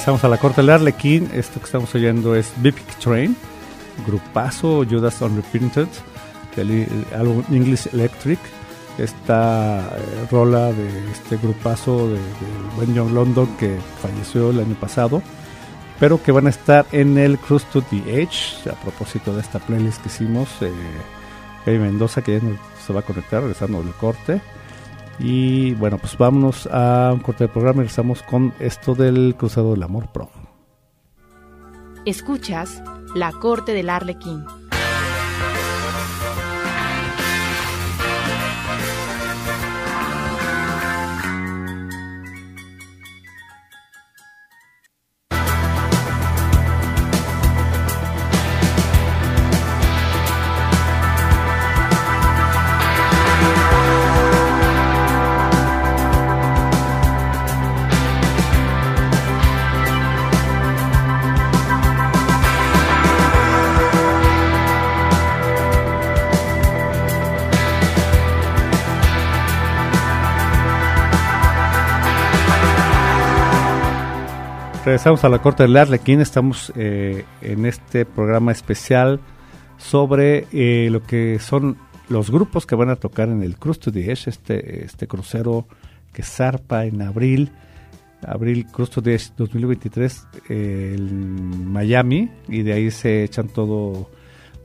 Regresamos 0.00 0.24
a 0.24 0.28
la 0.28 0.38
corte 0.38 0.62
del 0.62 0.70
Arlequín. 0.70 1.28
Esto 1.34 1.60
que 1.60 1.66
estamos 1.66 1.94
oyendo 1.94 2.34
es 2.34 2.50
Big 2.62 2.74
Train, 3.04 3.36
grupazo 4.06 4.82
Judas 4.88 5.20
Unrepented, 5.20 5.88
del 6.56 6.88
álbum 7.14 7.44
English 7.50 7.86
Electric. 7.92 8.38
Esta 8.96 9.80
eh, 9.80 10.26
rola 10.30 10.72
de 10.72 10.88
este 11.12 11.36
grupazo 11.36 12.08
de, 12.08 12.14
de 12.14 12.20
Ben 12.78 12.96
John 12.96 13.14
London 13.14 13.46
que 13.58 13.76
falleció 14.00 14.48
el 14.52 14.60
año 14.60 14.74
pasado, 14.76 15.20
pero 15.98 16.22
que 16.22 16.32
van 16.32 16.46
a 16.46 16.50
estar 16.50 16.86
en 16.92 17.18
el 17.18 17.36
Cruise 17.36 17.66
to 17.66 17.82
the 17.82 18.22
Edge. 18.22 18.70
A 18.70 18.80
propósito 18.80 19.34
de 19.34 19.42
esta 19.42 19.58
playlist 19.58 20.00
que 20.00 20.08
hicimos, 20.08 20.48
eh, 20.62 21.78
Mendoza, 21.78 22.22
que 22.22 22.40
ya 22.40 22.46
se 22.86 22.94
va 22.94 23.00
a 23.00 23.02
conectar 23.02 23.42
regresando 23.42 23.82
del 23.82 23.92
corte. 23.92 24.40
Y 25.20 25.74
bueno, 25.74 25.98
pues 25.98 26.16
vámonos 26.16 26.66
a 26.72 27.10
un 27.12 27.20
corte 27.20 27.44
de 27.44 27.48
programa 27.48 27.76
y 27.76 27.84
regresamos 27.84 28.22
con 28.22 28.54
esto 28.58 28.94
del 28.94 29.34
Cruzado 29.36 29.72
del 29.72 29.82
Amor 29.82 30.10
Pro. 30.12 30.30
Escuchas 32.06 32.82
La 33.14 33.30
Corte 33.30 33.74
del 33.74 33.90
Arlequín. 33.90 34.44
Regresamos 74.90 75.22
a 75.22 75.28
la 75.28 75.40
corte 75.40 75.62
del 75.62 75.76
Arlequín. 75.76 76.20
Estamos 76.20 76.72
eh, 76.74 77.24
en 77.42 77.64
este 77.64 78.04
programa 78.04 78.50
especial 78.50 79.20
sobre 79.78 80.48
eh, 80.50 80.88
lo 80.90 81.04
que 81.04 81.38
son 81.38 81.76
los 82.08 82.32
grupos 82.32 82.66
que 82.66 82.74
van 82.74 82.90
a 82.90 82.96
tocar 82.96 83.28
en 83.28 83.44
el 83.44 83.56
Cruise 83.56 83.78
to 83.78 83.92
the 83.92 84.10
este, 84.10 84.84
este 84.84 85.06
crucero 85.06 85.68
que 86.12 86.24
zarpa 86.24 86.86
en 86.86 87.02
abril, 87.02 87.52
abril 88.26 88.66
Cruise 88.66 88.90
to 88.90 89.00
the 89.00 89.14
Edge 89.14 89.30
2023 89.36 90.26
eh, 90.48 90.96
en 90.98 91.72
Miami 91.72 92.28
y 92.48 92.62
de 92.62 92.72
ahí 92.72 92.90
se 92.90 93.22
echan 93.22 93.46
todo, 93.46 94.10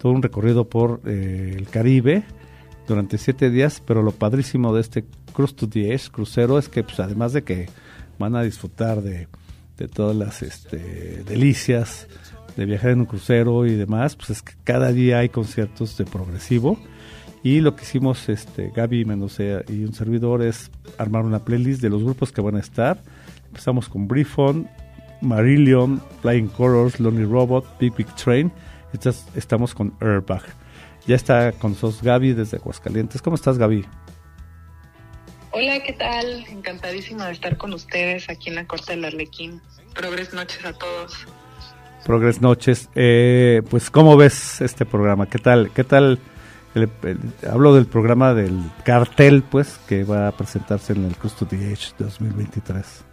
todo 0.01 0.11
un 0.11 0.23
recorrido 0.23 0.67
por 0.67 1.01
el 1.05 1.67
Caribe 1.69 2.23
durante 2.87 3.19
siete 3.19 3.51
días, 3.51 3.79
pero 3.85 4.01
lo 4.01 4.11
padrísimo 4.11 4.73
de 4.73 4.81
este 4.81 5.05
Cruise 5.33 5.55
to 5.55 5.69
the 5.69 5.95
crucero 6.11 6.57
es 6.57 6.67
que 6.67 6.81
pues, 6.81 6.99
además 6.99 7.31
de 7.31 7.43
que 7.43 7.69
van 8.17 8.35
a 8.35 8.41
disfrutar 8.41 9.03
de 9.03 9.27
de 9.77 9.87
todas 9.87 10.15
las 10.15 10.41
este, 10.41 11.23
delicias 11.23 12.07
de 12.55 12.65
viajar 12.65 12.91
en 12.91 13.01
un 13.01 13.05
crucero 13.05 13.65
y 13.65 13.75
demás, 13.75 14.15
pues 14.15 14.29
es 14.29 14.41
que 14.41 14.53
cada 14.63 14.91
día 14.91 15.19
hay 15.19 15.29
conciertos 15.29 15.97
de 15.97 16.05
progresivo. 16.05 16.79
Y 17.43 17.61
lo 17.61 17.75
que 17.75 17.83
hicimos 17.83 18.27
este, 18.29 18.71
Gaby 18.75 19.05
Mendoza 19.05 19.61
y 19.67 19.83
un 19.83 19.93
servidor 19.93 20.41
es 20.41 20.71
armar 20.97 21.25
una 21.25 21.45
playlist 21.45 21.81
de 21.81 21.89
los 21.89 22.03
grupos 22.03 22.31
que 22.31 22.41
van 22.41 22.55
a 22.55 22.59
estar. 22.59 22.99
Empezamos 23.47 23.87
con 23.87 24.07
Briefon, 24.07 24.67
Marillion, 25.21 26.01
Flying 26.21 26.47
Colors, 26.47 26.99
Lonely 26.99 27.25
Robot, 27.25 27.65
Big 27.79 27.95
Big 27.95 28.07
Train. 28.15 28.51
estamos 29.35 29.75
con 29.75 29.93
Airbag. 30.01 30.41
Ya 31.05 31.15
está 31.15 31.51
con 31.51 31.71
nosotros 31.71 32.01
Gaby 32.01 32.33
desde 32.33 32.57
Aguascalientes. 32.57 33.21
¿Cómo 33.21 33.35
estás, 33.35 33.59
Gaby? 33.59 33.85
Hola, 35.57 35.79
¿qué 35.79 35.93
tal? 35.93 36.45
Encantadísima 36.49 37.27
de 37.27 37.31
estar 37.31 37.55
con 37.55 37.71
ustedes 37.71 38.29
aquí 38.29 38.49
en 38.49 38.55
la 38.55 38.67
Corte 38.67 38.91
del 38.91 39.05
Arlequín. 39.05 39.61
Progres 39.93 40.33
noches 40.33 40.65
a 40.65 40.73
todos. 40.73 41.25
Progres 42.03 42.41
noches. 42.41 42.89
Eh, 42.93 43.61
pues, 43.69 43.89
¿cómo 43.89 44.17
ves 44.17 44.59
este 44.59 44.85
programa? 44.85 45.29
¿Qué 45.29 45.39
tal? 45.39 45.71
¿Qué 45.73 45.85
tal? 45.85 46.19
hablo 47.49 47.73
del 47.73 47.85
programa 47.85 48.33
del 48.33 48.59
cartel, 48.83 49.43
pues, 49.43 49.79
que 49.87 50.03
va 50.03 50.27
a 50.27 50.35
presentarse 50.35 50.91
en 50.91 51.05
el 51.05 51.15
Custody 51.15 51.71
Age 51.71 51.93
2023. 51.99 53.05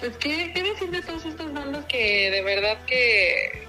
Pues, 0.00 0.16
¿qué, 0.16 0.50
¿qué, 0.52 0.62
decir 0.64 0.90
de 0.90 1.00
todos 1.00 1.24
estos 1.26 1.52
bandos 1.54 1.84
que 1.84 2.28
de 2.28 2.42
verdad 2.42 2.76
que 2.86 3.68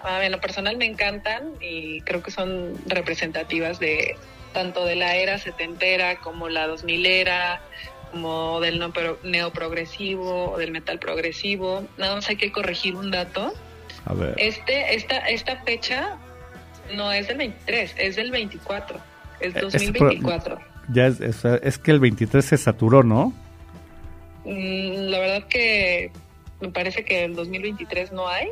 a 0.00 0.18
mí 0.18 0.26
en 0.26 0.32
lo 0.32 0.40
personal 0.40 0.76
me 0.76 0.86
encantan 0.86 1.52
y 1.60 2.00
creo 2.00 2.20
que 2.20 2.32
son 2.32 2.74
representativas 2.88 3.78
de, 3.78 4.16
tanto 4.52 4.84
de 4.84 4.96
la 4.96 5.16
era 5.16 5.38
setentera 5.38 6.16
como 6.16 6.48
la 6.48 6.66
2000 6.66 7.06
era, 7.06 7.60
como 8.10 8.60
del 8.60 8.82
neoprogresivo 9.22 10.52
o 10.52 10.58
del 10.58 10.70
metal 10.70 10.98
progresivo. 10.98 11.84
Nada 11.98 12.16
más 12.16 12.28
hay 12.28 12.36
que 12.36 12.52
corregir 12.52 12.94
un 12.94 13.10
dato. 13.10 13.52
A 14.04 14.14
ver. 14.14 14.34
Este, 14.36 14.94
esta, 14.94 15.18
esta 15.18 15.56
fecha 15.62 16.16
no 16.94 17.12
es 17.12 17.28
del 17.28 17.38
23, 17.38 17.94
es 17.98 18.16
del 18.16 18.30
24, 18.30 18.98
es 19.40 19.54
2024. 19.54 20.54
Eh, 20.54 20.58
ya 20.92 21.06
es, 21.06 21.20
es, 21.20 21.78
que 21.78 21.90
el 21.90 22.00
23 22.00 22.44
se 22.44 22.56
saturó, 22.56 23.02
¿no? 23.02 23.32
Mm, 24.44 25.08
la 25.08 25.18
verdad 25.18 25.44
que 25.48 26.10
me 26.60 26.68
parece 26.68 27.04
que 27.04 27.24
el 27.24 27.34
2023 27.34 28.12
no 28.12 28.28
hay. 28.28 28.48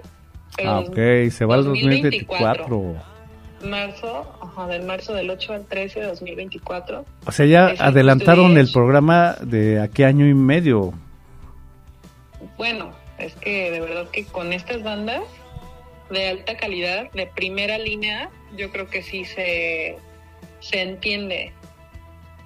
ah, 0.65 0.81
ok, 0.81 1.31
se 1.31 1.45
va 1.45 1.57
al 1.57 1.65
2024 1.65 3.10
marzo, 3.63 4.27
ajá, 4.41 4.67
del 4.67 4.83
marzo 4.83 5.15
del 5.15 5.31
8 5.31 5.53
al 5.53 5.67
13 5.67 6.01
de 6.01 6.07
2024. 6.07 7.05
O 7.27 7.33
sea, 7.33 7.47
ya 7.47 7.75
adelantaron 7.79 8.57
el 8.59 8.71
programa 8.73 9.37
de 9.41 9.81
aquí 9.81 10.03
año 10.03 10.27
y 10.27 10.35
medio. 10.35 10.93
Bueno, 12.57 12.93
es 13.19 13.35
que 13.35 13.71
de 13.71 13.81
verdad 13.81 14.09
que 14.11 14.25
con 14.25 14.53
estas 14.53 14.83
bandas 14.83 15.23
de 16.11 16.29
alta 16.29 16.57
calidad, 16.57 17.11
de 17.13 17.27
primera 17.27 17.79
línea, 17.79 18.31
yo 18.57 18.71
creo 18.71 18.89
que 18.89 19.03
sí 19.03 19.25
se, 19.25 19.97
se 20.61 20.83
entiende 20.83 21.53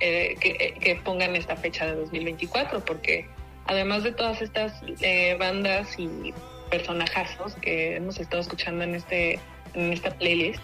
eh, 0.00 0.36
que, 0.40 0.74
que, 0.80 0.96
pongan 0.96 1.34
esta 1.36 1.56
fecha 1.56 1.86
de 1.86 1.94
2024, 1.94 2.84
porque 2.84 3.26
además 3.66 4.02
de 4.02 4.12
todas 4.12 4.42
estas 4.42 4.82
eh, 5.00 5.36
bandas 5.38 5.98
y 5.98 6.34
personajazos 6.70 7.54
que 7.54 7.96
hemos 7.96 8.18
estado 8.18 8.42
escuchando 8.42 8.84
en 8.84 8.96
este 8.96 9.38
en 9.74 9.92
esta 9.92 10.10
playlist, 10.10 10.62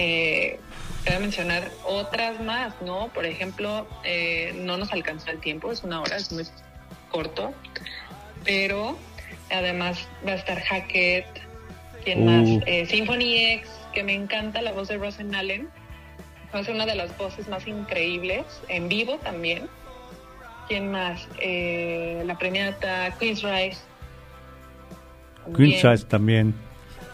eh, 0.00 0.60
voy 1.04 1.14
a 1.16 1.18
mencionar 1.18 1.70
otras 1.84 2.40
más, 2.40 2.72
¿no? 2.82 3.08
Por 3.08 3.26
ejemplo, 3.26 3.86
eh, 4.04 4.54
no 4.54 4.76
nos 4.76 4.92
alcanzó 4.92 5.30
el 5.30 5.40
tiempo, 5.40 5.72
es 5.72 5.82
una 5.82 6.00
hora, 6.00 6.16
es 6.16 6.30
muy 6.30 6.44
corto, 7.10 7.52
pero 8.44 8.96
además 9.50 10.06
va 10.24 10.32
a 10.32 10.34
estar 10.36 10.60
Hackett, 10.60 11.26
¿quién 12.04 12.24
más? 12.24 12.48
Uh. 12.48 12.62
Eh, 12.66 12.86
Symphony 12.86 13.38
X, 13.54 13.70
que 13.92 14.04
me 14.04 14.14
encanta 14.14 14.62
la 14.62 14.70
voz 14.70 14.86
de 14.86 14.98
Rosen 14.98 15.34
Allen, 15.34 15.68
va 16.54 16.60
a 16.60 16.64
ser 16.64 16.76
una 16.76 16.86
de 16.86 16.94
las 16.94 17.16
voces 17.18 17.48
más 17.48 17.66
increíbles, 17.66 18.44
en 18.68 18.88
vivo 18.88 19.16
también. 19.16 19.68
¿Quién 20.68 20.92
más? 20.92 21.26
Eh, 21.40 22.22
la 22.24 22.38
premiata 22.38 23.16
Queen's 23.18 23.42
Rise. 23.42 23.78
Queen's 25.56 25.82
Rise 25.82 26.04
también 26.04 26.54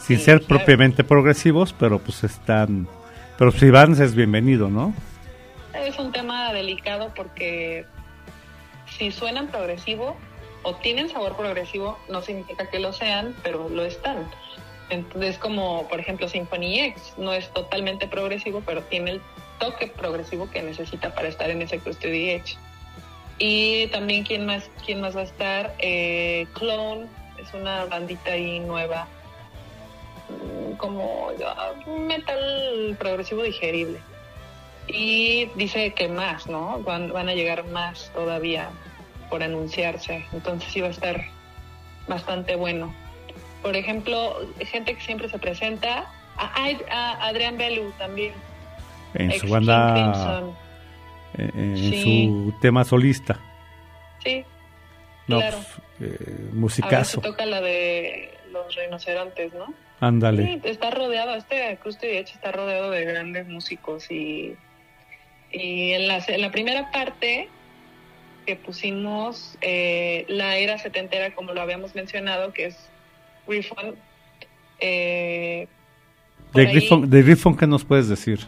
sin 0.07 0.21
ser 0.21 0.43
propiamente 0.43 1.03
progresivos, 1.03 1.73
pero 1.73 1.99
pues 1.99 2.25
están, 2.25 2.87
pero 3.39 3.51
si 3.53 3.71
van 3.71 3.93
es 4.01 4.15
bienvenido, 4.15 4.69
¿no? 4.69 4.93
Es 5.73 5.99
un 5.99 6.13
tema 6.13 6.53
delicado 6.53 7.13
porque 7.17 7.87
si 8.99 9.11
suenan 9.11 9.49
progresivo 9.49 10.17
o 10.63 10.75
tienen 10.77 11.09
sabor 11.09 11.37
progresivo, 11.37 11.99
no 12.11 12.21
significa 12.21 12.69
que 12.69 12.81
lo 12.81 12.93
sean, 12.93 13.35
pero 13.43 13.69
lo 13.71 13.85
están. 13.85 14.29
Entonces, 14.91 15.39
como 15.39 15.89
por 15.89 16.01
ejemplo 16.01 16.29
Symphony 16.29 16.81
X, 16.81 17.15
no 17.17 17.33
es 17.33 17.49
totalmente 17.55 18.07
progresivo, 18.07 18.63
pero 18.67 18.83
tiene 18.83 19.13
el 19.13 19.21
toque 19.59 19.87
progresivo 19.87 20.51
que 20.51 20.63
necesita 20.63 21.15
para 21.15 21.29
estar 21.29 21.49
en 21.49 21.63
ese 21.63 21.79
Custody 21.79 22.31
Edge. 22.31 22.59
Y 23.39 23.87
también, 23.87 24.25
¿quién 24.25 24.45
más, 24.45 24.69
quién 24.85 25.01
más 25.01 25.17
va 25.17 25.23
a 25.23 25.25
estar? 25.25 25.75
Eh, 25.79 26.47
Clone, 26.53 27.07
es 27.43 27.53
una 27.55 27.87
bandita 27.87 28.33
ahí 28.33 28.61
nueva 28.61 29.09
como 30.77 31.29
metal 32.07 32.97
progresivo 32.99 33.43
digerible. 33.43 34.01
Y 34.87 35.47
dice 35.57 35.93
que 35.95 36.09
más, 36.09 36.47
¿no? 36.47 36.81
Van, 36.81 37.13
van 37.13 37.29
a 37.29 37.35
llegar 37.35 37.65
más 37.67 38.11
todavía 38.15 38.71
por 39.31 39.43
anunciarse. 39.43 40.25
Entonces 40.33 40.73
sí 40.73 40.81
va 40.81 40.89
a 40.89 40.91
estar 40.91 41.25
bastante 42.07 42.57
bueno. 42.57 42.95
Por 43.63 43.77
ejemplo, 43.77 44.37
gente 44.61 44.95
que 44.95 45.01
siempre 45.01 45.29
se 45.29 45.39
presenta, 45.39 46.11
a, 46.37 47.27
Adrián 47.27 47.57
Belu 47.57 47.93
también. 47.99 48.33
En 49.15 49.33
su 49.33 49.49
banda, 49.49 50.43
en, 51.39 51.77
su 51.77 52.55
tema 52.61 52.85
solista. 52.85 53.41
Sí, 54.23 54.45
No, 55.29 55.39
Claro. 55.39 55.59
pues, 55.99 56.79
eh, 56.79 56.83
A 56.83 57.21
toca 57.21 57.47
la 57.47 57.61
de 57.61 58.37
los 58.51 58.75
rinocerontes, 58.75 59.55
¿no? 59.55 59.73
Ándale. 60.07 60.45
Sí, 60.45 60.61
está 60.65 60.91
rodeado, 60.91 61.35
este 61.35 61.67
acústico 61.69 62.13
de 62.13 62.19
hecho 62.19 62.35
está 62.35 62.53
rodeado 62.53 62.91
de 62.91 63.05
grandes 63.05 63.47
músicos 63.47 64.11
y, 64.11 64.55
y 65.51 65.93
en, 65.93 66.09
la, 66.09 66.23
en 66.27 66.41
la 66.41 66.51
primera 66.51 66.91
parte 66.91 67.49
que 68.47 68.57
pusimos 68.57 69.57
eh, 69.63 70.27
la 70.29 70.57
era 70.57 70.79
setentera, 70.79 71.35
como 71.35 71.53
lo 71.53 71.63
habíamos 71.63 71.95
mencionado, 71.95 72.53
que 72.53 72.67
es 72.67 72.91
Refund. 73.47 73.95
Eh, 74.81 75.67
De 76.53 76.67
Griffon, 76.67 77.09
de 77.09 77.23
Griffon, 77.23 77.57
¿qué 77.57 77.67
nos 77.67 77.85
puedes 77.85 78.09
decir? 78.09 78.41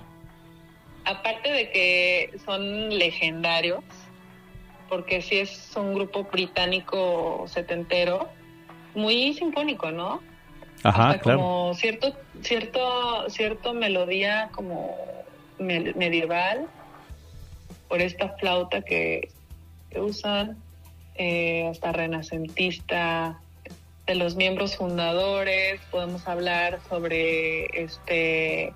aparte 1.07 1.52
de 1.52 1.70
que 1.70 2.32
son 2.44 2.90
legendarios, 2.98 3.84
porque 4.88 5.22
sí 5.22 5.36
es 5.36 5.72
un 5.76 5.94
grupo 5.94 6.24
británico 6.24 7.44
setentero, 7.46 8.28
muy 8.94 9.32
sinfónico, 9.34 9.90
¿no? 9.92 10.20
Ajá, 10.83 11.09
hasta 11.11 11.20
claro. 11.20 11.39
como 11.39 11.74
cierto 11.74 12.16
cierto 12.43 13.29
cierto 13.31 13.74
melodía 13.74 14.51
como 14.55 14.97
me- 15.59 15.93
medieval 15.95 16.66
por 17.89 18.01
esta 18.03 18.31
flauta 18.39 18.83
que, 18.83 19.29
que 19.91 20.01
usan 20.01 20.62
eh, 21.16 21.66
hasta 21.68 21.93
renacentista 21.93 23.41
de 24.07 24.14
los 24.14 24.37
miembros 24.37 24.77
fundadores. 24.77 25.81
Podemos 25.91 26.27
hablar 26.29 26.81
sobre 26.89 27.64
este 27.83 28.72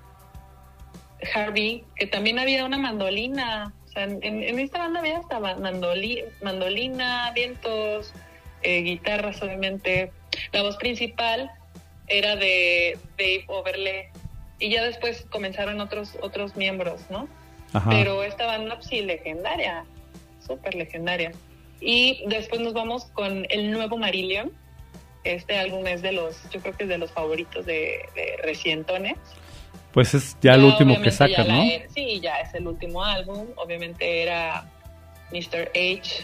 Harvey 1.33 1.83
que 1.95 2.07
también 2.07 2.39
había 2.39 2.65
una 2.65 2.77
mandolina. 2.77 3.73
O 3.87 3.91
sea, 3.91 4.03
en, 4.05 4.23
en 4.23 4.59
esta 4.59 4.79
banda 4.79 5.01
había 5.01 5.19
hasta 5.19 5.39
ma- 5.39 5.57
mandoli- 5.57 6.23
mandolina 6.41 7.31
vientos 7.35 8.13
eh, 8.63 8.81
guitarras 8.81 9.41
obviamente. 9.41 10.11
La 10.53 10.63
voz 10.63 10.77
principal 10.77 11.51
era 12.11 12.35
de 12.35 12.97
Dave 13.17 13.45
Overle 13.47 14.09
y 14.59 14.69
ya 14.69 14.83
después 14.83 15.25
comenzaron 15.31 15.81
otros 15.81 16.17
otros 16.21 16.55
miembros, 16.55 17.01
¿no? 17.09 17.27
Ajá. 17.73 17.89
Pero 17.89 18.23
esta 18.23 18.45
banda 18.45 18.75
pues, 18.75 18.87
sí 18.87 19.01
legendaria, 19.01 19.85
súper 20.45 20.75
legendaria. 20.75 21.31
Y 21.79 22.23
después 22.27 22.61
nos 22.61 22.73
vamos 22.73 23.05
con 23.05 23.45
el 23.49 23.71
nuevo 23.71 23.97
Marillion. 23.97 24.51
Este 25.23 25.57
álbum 25.57 25.85
es 25.87 26.01
de 26.01 26.11
los, 26.11 26.47
yo 26.51 26.59
creo 26.61 26.75
que 26.75 26.83
es 26.83 26.89
de 26.89 26.97
los 26.97 27.11
favoritos 27.11 27.65
de, 27.65 28.01
de 28.15 28.37
recientones. 28.43 29.17
Pues 29.93 30.13
es 30.13 30.37
ya 30.41 30.53
el 30.53 30.63
último 30.63 31.01
que 31.01 31.11
sacan, 31.11 31.47
la 31.47 31.55
¿no? 31.55 31.63
era- 31.63 31.89
sí, 31.89 32.19
ya 32.21 32.35
es 32.39 32.53
el 32.53 32.67
último 32.67 33.03
álbum. 33.03 33.47
Obviamente 33.55 34.21
era 34.23 34.65
Mr. 35.31 35.69
H, 35.75 36.23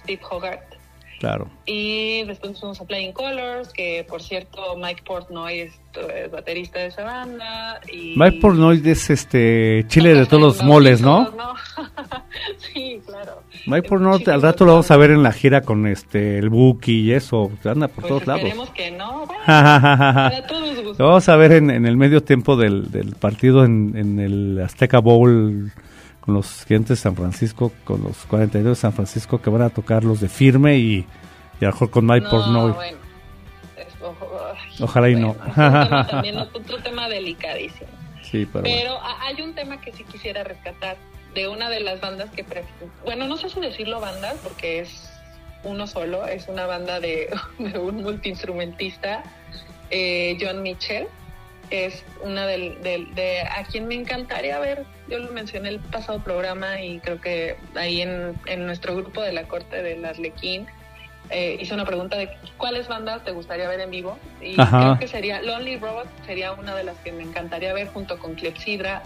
Steve 0.00 0.20
Hogarth. 0.28 0.69
Claro. 1.20 1.50
Y 1.66 2.24
después 2.24 2.52
nos 2.52 2.60
fuimos 2.60 2.80
a 2.80 2.86
Playing 2.86 3.12
Colors, 3.12 3.74
que 3.74 4.06
por 4.08 4.22
cierto 4.22 4.74
Mike 4.78 5.02
Portnoy 5.04 5.60
es, 5.60 5.74
es 6.16 6.30
baterista 6.30 6.78
de 6.78 6.86
esa 6.86 7.04
banda. 7.04 7.78
Y 7.92 8.14
Mike 8.16 8.38
Portnoy 8.40 8.80
es 8.86 9.10
este 9.10 9.84
Chile 9.88 10.14
de 10.14 10.24
todos 10.24 10.42
los 10.42 10.62
moles, 10.64 11.02
¿no? 11.02 11.30
¿no? 11.32 11.54
sí, 12.56 13.02
claro. 13.06 13.42
Mike 13.66 13.86
Portnoy 13.86 14.24
al 14.28 14.40
rato 14.40 14.64
lo 14.64 14.72
vamos 14.72 14.90
a 14.90 14.96
ver 14.96 15.10
en 15.10 15.22
la 15.22 15.32
gira 15.32 15.60
con 15.60 15.86
este 15.86 16.38
el 16.38 16.48
Buki 16.48 17.02
y 17.02 17.12
eso, 17.12 17.50
anda 17.66 17.88
por 17.88 17.96
Pues 17.96 18.08
todos 18.08 18.26
lados. 18.26 18.42
esperemos 18.44 18.70
que 18.70 18.90
no. 18.90 19.26
Bueno, 19.26 19.40
para 19.46 20.46
todos 20.46 20.98
Lo 20.98 21.06
vamos 21.06 21.28
a 21.28 21.36
ver 21.36 21.52
en, 21.52 21.68
en 21.68 21.84
el 21.84 21.98
medio 21.98 22.22
tiempo 22.22 22.56
del, 22.56 22.90
del 22.90 23.14
partido 23.16 23.66
en, 23.66 23.92
en 23.94 24.20
el 24.20 24.60
Azteca 24.62 25.00
Bowl 25.00 25.70
con 26.20 26.34
los 26.34 26.64
gigantes 26.66 26.90
de 26.90 26.96
San 26.96 27.16
Francisco, 27.16 27.72
con 27.84 28.02
los 28.02 28.16
42 28.26 28.76
de 28.76 28.80
San 28.80 28.92
Francisco 28.92 29.40
que 29.40 29.50
van 29.50 29.62
a 29.62 29.70
tocar 29.70 30.04
los 30.04 30.20
de 30.20 30.28
firme 30.28 30.76
y, 30.78 31.06
y 31.60 31.64
a 31.64 31.68
lo 31.68 31.72
mejor 31.72 31.90
con 31.90 32.06
Mike 32.06 32.26
No, 32.30 32.74
bueno. 32.74 32.98
Es- 33.76 34.80
Ojalá 34.80 35.08
y 35.10 35.16
no. 35.16 35.34
bueno, 35.34 35.46
es 35.46 35.56
un 35.56 35.84
tema 35.88 36.06
también 36.06 36.36
otro 36.38 36.78
tema 36.82 37.08
delicadísimo. 37.08 37.88
Sí, 38.22 38.46
pero. 38.52 38.62
Pero 38.64 38.98
hay 39.22 39.40
un 39.42 39.54
tema 39.54 39.80
que 39.80 39.92
sí 39.92 40.04
quisiera 40.04 40.44
rescatar 40.44 40.96
de 41.34 41.48
una 41.48 41.68
de 41.70 41.80
las 41.80 42.00
bandas 42.00 42.28
que 42.30 42.44
bueno 43.04 43.26
no 43.28 43.36
sé 43.36 43.48
si 43.50 43.60
decirlo 43.60 44.00
bandas 44.00 44.34
porque 44.42 44.80
es 44.80 45.10
uno 45.62 45.86
solo 45.86 46.26
es 46.26 46.48
una 46.48 46.66
banda 46.66 46.98
de, 46.98 47.28
de 47.58 47.78
un 47.78 48.02
multiinstrumentista 48.02 49.22
eh, 49.90 50.36
John 50.40 50.62
Mitchell 50.62 51.06
es 51.70 52.04
una 52.22 52.46
del, 52.46 52.82
del- 52.82 53.14
de 53.14 53.42
a 53.42 53.64
quien 53.64 53.86
me 53.86 53.94
encantaría 53.94 54.58
ver. 54.58 54.84
Yo 55.08 55.18
lo 55.18 55.30
mencioné 55.32 55.68
el 55.70 55.78
pasado 55.80 56.18
programa 56.20 56.80
y 56.80 56.98
creo 57.00 57.20
que 57.20 57.56
ahí 57.76 58.02
en, 58.02 58.34
en 58.46 58.66
nuestro 58.66 58.94
grupo 58.96 59.22
de 59.22 59.32
la 59.32 59.44
corte 59.44 59.82
del 59.82 60.04
Arlequín 60.04 60.66
eh, 61.30 61.58
hice 61.60 61.72
una 61.74 61.84
pregunta 61.84 62.16
de 62.16 62.28
cuáles 62.58 62.88
bandas 62.88 63.22
te 63.24 63.30
gustaría 63.30 63.68
ver 63.68 63.80
en 63.80 63.90
vivo. 63.90 64.18
Y 64.42 64.60
Ajá. 64.60 64.78
creo 64.80 64.98
que 64.98 65.06
sería 65.08 65.40
Lonely 65.42 65.76
Robot 65.78 66.08
sería 66.26 66.52
una 66.52 66.74
de 66.74 66.82
las 66.84 66.96
que 66.98 67.12
me 67.12 67.22
encantaría 67.22 67.72
ver 67.72 67.86
junto 67.88 68.18
con 68.18 68.34
Clepsydra 68.34 69.02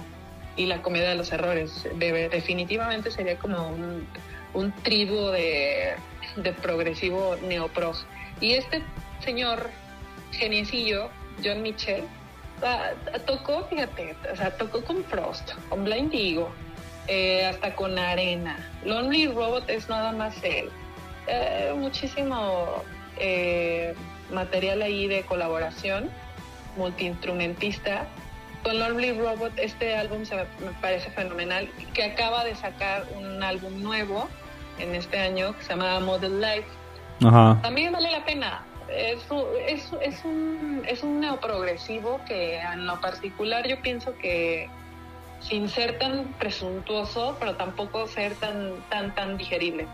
y 0.56 0.66
la 0.66 0.80
comedia 0.80 1.10
de 1.10 1.16
los 1.16 1.32
errores. 1.32 1.86
De- 1.96 2.28
definitivamente 2.30 3.10
sería 3.10 3.36
como 3.36 3.68
un, 3.68 4.06
un 4.54 4.72
tribu 4.82 5.28
de, 5.30 5.94
de 6.36 6.52
progresivo 6.54 7.36
neoprog 7.46 7.96
y 8.40 8.54
este 8.54 8.82
señor 9.22 9.68
geniecillo 10.32 11.10
John 11.44 11.60
Mitchell 11.62 12.04
tocó 13.26 13.64
fíjate 13.68 14.16
o 14.32 14.36
sea 14.36 14.50
tocó 14.56 14.82
con 14.84 15.04
Frost 15.04 15.52
con 15.68 15.84
Blind 15.84 16.12
Eagle 16.14 16.46
eh, 17.08 17.44
hasta 17.46 17.74
con 17.74 17.98
Arena 17.98 18.56
Lonely 18.84 19.28
Robot 19.28 19.68
es 19.68 19.88
nada 19.88 20.12
más 20.12 20.42
él 20.42 20.70
eh, 21.26 21.72
muchísimo 21.76 22.82
eh, 23.16 23.94
material 24.30 24.82
ahí 24.82 25.06
de 25.06 25.22
colaboración, 25.22 26.10
multiinstrumentista. 26.76 28.06
Con 28.62 28.78
Lonely 28.78 29.12
Robot 29.12 29.52
este 29.58 29.94
álbum 29.96 30.24
se 30.24 30.36
me, 30.36 30.42
me 30.64 30.72
parece 30.80 31.10
fenomenal, 31.10 31.68
que 31.92 32.04
acaba 32.04 32.44
de 32.44 32.54
sacar 32.54 33.04
un 33.16 33.42
álbum 33.42 33.82
nuevo 33.82 34.28
en 34.78 34.94
este 34.94 35.18
año 35.18 35.56
que 35.56 35.62
se 35.62 35.70
llama 35.70 36.00
Model 36.00 36.40
Life. 36.40 36.68
Ajá. 37.24 37.58
También 37.62 37.92
vale 37.92 38.10
la 38.10 38.24
pena. 38.24 38.64
Es, 38.96 39.30
un- 39.30 39.44
es, 39.66 39.90
es 40.02 40.24
un, 40.24 40.82
es 40.88 41.02
un 41.02 41.20
neoprogresivo 41.20 42.20
que 42.26 42.58
en 42.58 42.86
lo 42.86 43.00
particular 43.00 43.66
yo 43.66 43.80
pienso 43.82 44.16
que 44.18 44.68
sin 45.40 45.68
ser 45.68 45.98
tan 45.98 46.24
presuntuoso, 46.38 47.36
pero 47.38 47.54
tampoco 47.56 48.06
ser 48.06 48.34
tan, 48.36 48.72
tan, 48.90 49.14
tan 49.14 49.36
digerible. 49.36 49.86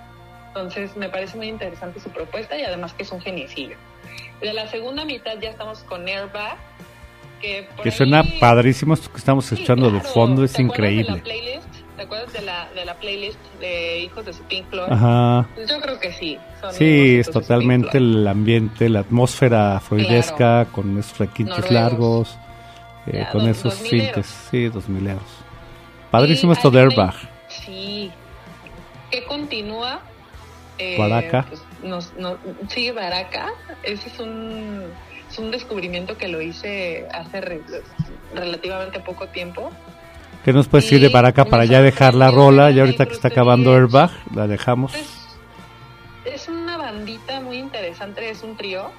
Entonces 0.49 0.97
me 0.97 1.09
parece 1.09 1.37
muy 1.37 1.49
interesante 1.49 1.99
su 2.01 2.11
propuesta 2.11 2.57
y 2.59 2.63
además 2.63 2.93
que 2.93 3.03
es 3.05 3.13
un 3.13 3.21
geniecillo. 3.21 3.77
De 4.41 4.53
la 4.53 4.69
segunda 4.69 5.05
mitad 5.05 5.39
ya 5.41 5.51
estamos 5.51 5.81
con 5.81 6.07
Airbag, 6.07 6.57
que 7.41 7.67
por 7.75 7.83
Que 7.83 7.89
ahí- 7.91 7.97
suena 7.97 8.23
padrísimo 8.39 8.95
esto 8.95 9.11
que 9.11 9.19
estamos 9.19 9.47
Sí, 9.47 9.55
escuchando 9.55 9.91
de 9.91 10.01
fondo, 10.01 10.45
es 10.45 10.53
¿Te 10.53 10.63
acuerdas 10.63 10.83
de 10.89 10.93
increíble. 10.95 11.17
la 11.19 11.23
playlist? 11.23 11.67
¿Te 12.01 12.05
acuerdas 12.07 12.33
de 12.33 12.41
la, 12.41 12.67
de 12.75 12.87
la 12.87 12.95
playlist 12.95 13.39
de 13.61 13.99
Hijos 13.99 14.25
de 14.25 14.33
su 14.33 14.43
Pink 14.45 14.67
Floyd? 14.71 14.91
Ajá. 14.91 15.47
Yo 15.69 15.81
creo 15.83 16.01
que 16.01 16.11
sí. 16.15 16.39
son 16.59 16.73
Sí, 16.73 17.19
es 17.21 17.31
totalmente 17.31 17.99
el 17.99 18.27
ambiente, 18.27 18.89
la 18.89 19.01
atmósfera 19.01 19.79
freudesca, 19.81 20.65
con 20.73 20.99
esos 20.99 21.19
requintos 21.19 21.59
Noruegos. 21.59 21.75
largos, 21.75 22.39
eh, 23.07 23.19
Ya, 23.19 23.31
con 23.31 23.41
dos- 23.47 23.51
esos 23.59 23.75
sintes, 23.75 24.27
sí, 24.51 24.69
dos 24.69 24.89
mileros. 24.89 25.21
Padrísimo 26.11 26.55
esto 26.55 26.71
de 26.71 26.81
Airbag. 26.81 27.13
Sí. 27.49 28.11
Que 29.11 29.23
continúa. 29.25 30.01
Eh, 30.79 30.97
Baraka. 30.99 31.45
pues, 31.51 31.63
nos, 31.83 32.15
no- 32.17 32.39
sí, 32.69 32.91
Baraka. 32.93 33.49
Ese 33.83 34.09
es 34.09 34.19
un, 34.21 34.85
es 35.31 35.39
un 35.39 35.51
descubrimiento 35.51 36.17
que 36.17 36.29
lo 36.29 36.41
hice 36.41 37.07
hace 37.13 37.43
re- 37.43 37.61
relativamente 38.35 39.01
poco 39.01 39.27
tiempo. 39.27 39.71
¿Qué 40.45 40.53
nos 40.53 40.69
puedes 40.69 40.85
decir 40.85 41.01
de 41.01 41.09
Baraka 41.09 41.45
me 41.45 41.51
para 41.51 41.65
ya 41.65 41.83
dejar 41.83 42.15
la 42.15 42.31
rola? 42.31 42.71
que 42.71 42.77
Ya 42.77 42.83
ahorita 42.83 43.07
que 43.07 43.13
está 43.13 43.29
acabando 43.29 43.75
Airbag, 43.75 44.11
la 44.35 44.47
dejamos. 44.47 44.95
Es, 44.95 45.29
es 46.25 46.49
una 46.49 46.77
bandita 46.77 47.41
muy 47.41 47.59
interesante, 47.59 48.31
es 48.31 48.43
un 48.43 48.57
trío 48.57 48.91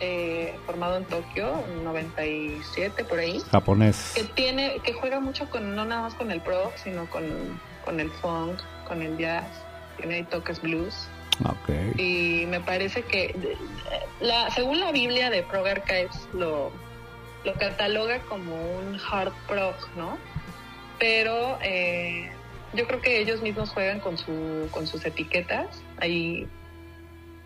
eh, 0.00 0.56
formado 0.64 0.96
en 0.96 1.04
Tokio, 1.06 1.64
en 1.72 1.82
97 1.82 3.04
por 3.04 3.18
ahí, 3.18 3.40
que 3.40 3.50
Japonés. 3.50 4.14
tiene, 4.36 4.76
que 4.84 4.92
juega 4.92 5.18
mucho 5.18 5.50
con, 5.50 5.74
no 5.74 5.84
nada 5.84 6.02
más 6.02 6.14
con 6.14 6.30
el 6.30 6.40
prog, 6.40 6.70
sino 6.76 7.06
con, 7.06 7.24
con 7.84 7.98
el 7.98 8.08
funk, 8.10 8.60
con 8.86 9.02
el 9.02 9.18
jazz, 9.18 9.46
tiene 9.96 10.16
ahí 10.16 10.22
toques 10.22 10.62
blues. 10.62 11.08
Ok. 11.44 11.98
Y 11.98 12.46
me 12.46 12.60
parece 12.60 13.02
que, 13.02 13.56
la, 14.20 14.50
según 14.50 14.78
la 14.78 14.92
Biblia 14.92 15.30
de 15.30 15.42
Prog 15.42 15.66
Archives, 15.66 16.28
lo, 16.32 16.70
lo 17.48 17.56
cataloga 17.56 18.20
como 18.28 18.54
un 18.54 18.98
hard 19.10 19.32
prog, 19.46 19.74
¿no? 19.96 20.18
Pero 20.98 21.58
eh, 21.62 22.30
yo 22.74 22.86
creo 22.86 23.00
que 23.00 23.20
ellos 23.20 23.40
mismos 23.40 23.70
juegan 23.70 24.00
con, 24.00 24.18
su, 24.18 24.68
con 24.70 24.86
sus 24.86 25.04
etiquetas, 25.06 25.82
ahí 25.98 26.46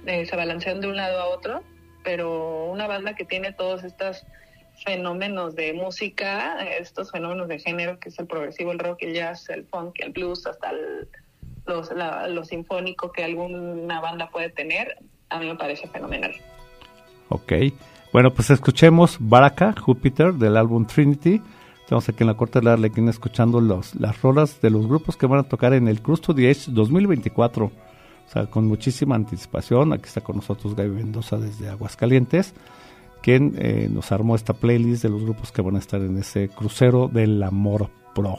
eh, 0.06 0.26
se 0.26 0.34
balancean 0.34 0.80
de 0.80 0.88
un 0.88 0.96
lado 0.96 1.20
a 1.20 1.26
otro, 1.26 1.62
pero 2.02 2.64
una 2.66 2.88
banda 2.88 3.14
que 3.14 3.24
tiene 3.24 3.52
todos 3.52 3.84
estos 3.84 4.24
fenómenos 4.84 5.54
de 5.54 5.72
música, 5.72 6.58
estos 6.78 7.12
fenómenos 7.12 7.46
de 7.46 7.60
género, 7.60 8.00
que 8.00 8.08
es 8.08 8.18
el 8.18 8.26
progresivo, 8.26 8.72
el 8.72 8.80
rock, 8.80 9.02
el 9.02 9.14
jazz, 9.14 9.48
el 9.50 9.66
funk, 9.66 9.94
el 10.00 10.10
blues, 10.12 10.46
hasta 10.46 10.70
el- 10.70 11.08
los, 11.64 11.92
la, 11.92 12.26
lo 12.26 12.44
sinfónico 12.44 13.12
que 13.12 13.22
alguna 13.22 14.00
banda 14.00 14.30
puede 14.30 14.50
tener, 14.50 14.96
a 15.28 15.38
mí 15.38 15.46
me 15.46 15.54
parece 15.54 15.86
fenomenal. 15.86 16.34
Ok. 17.28 17.52
Bueno, 18.12 18.30
pues 18.34 18.50
escuchemos 18.50 19.16
Baraka, 19.20 19.74
Júpiter, 19.80 20.34
del 20.34 20.58
álbum 20.58 20.86
Trinity. 20.86 21.40
Estamos 21.80 22.06
aquí 22.10 22.22
en 22.22 22.26
la 22.26 22.34
Corte 22.34 22.58
de 22.58 22.66
la 22.66 22.74
Arlequín 22.74 23.08
escuchando 23.08 23.58
los, 23.58 23.94
las 23.94 24.20
rolas 24.20 24.60
de 24.60 24.68
los 24.68 24.86
grupos 24.86 25.16
que 25.16 25.26
van 25.26 25.40
a 25.40 25.44
tocar 25.44 25.72
en 25.72 25.88
el 25.88 26.02
Cruz 26.02 26.20
to 26.20 26.34
the 26.34 26.50
Edge 26.50 26.66
2024. 26.68 27.64
O 27.64 27.72
sea, 28.30 28.46
con 28.46 28.66
muchísima 28.66 29.14
anticipación. 29.14 29.94
Aquí 29.94 30.04
está 30.04 30.20
con 30.20 30.36
nosotros 30.36 30.76
Gaby 30.76 30.90
Mendoza 30.90 31.38
desde 31.38 31.70
Aguascalientes, 31.70 32.52
quien 33.22 33.54
eh, 33.56 33.88
nos 33.90 34.12
armó 34.12 34.36
esta 34.36 34.52
playlist 34.52 35.04
de 35.04 35.08
los 35.08 35.22
grupos 35.22 35.50
que 35.50 35.62
van 35.62 35.76
a 35.76 35.78
estar 35.78 36.02
en 36.02 36.18
ese 36.18 36.50
crucero 36.50 37.08
del 37.08 37.42
amor 37.42 37.88
pro. 38.14 38.38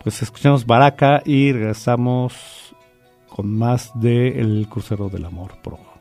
Pues 0.00 0.22
escuchamos 0.22 0.64
Baraka 0.64 1.22
y 1.24 1.50
regresamos 1.50 2.76
con 3.28 3.52
más 3.58 3.90
de 3.96 4.40
El 4.40 4.68
crucero 4.68 5.08
del 5.08 5.24
amor 5.24 5.56
pro. 5.60 5.93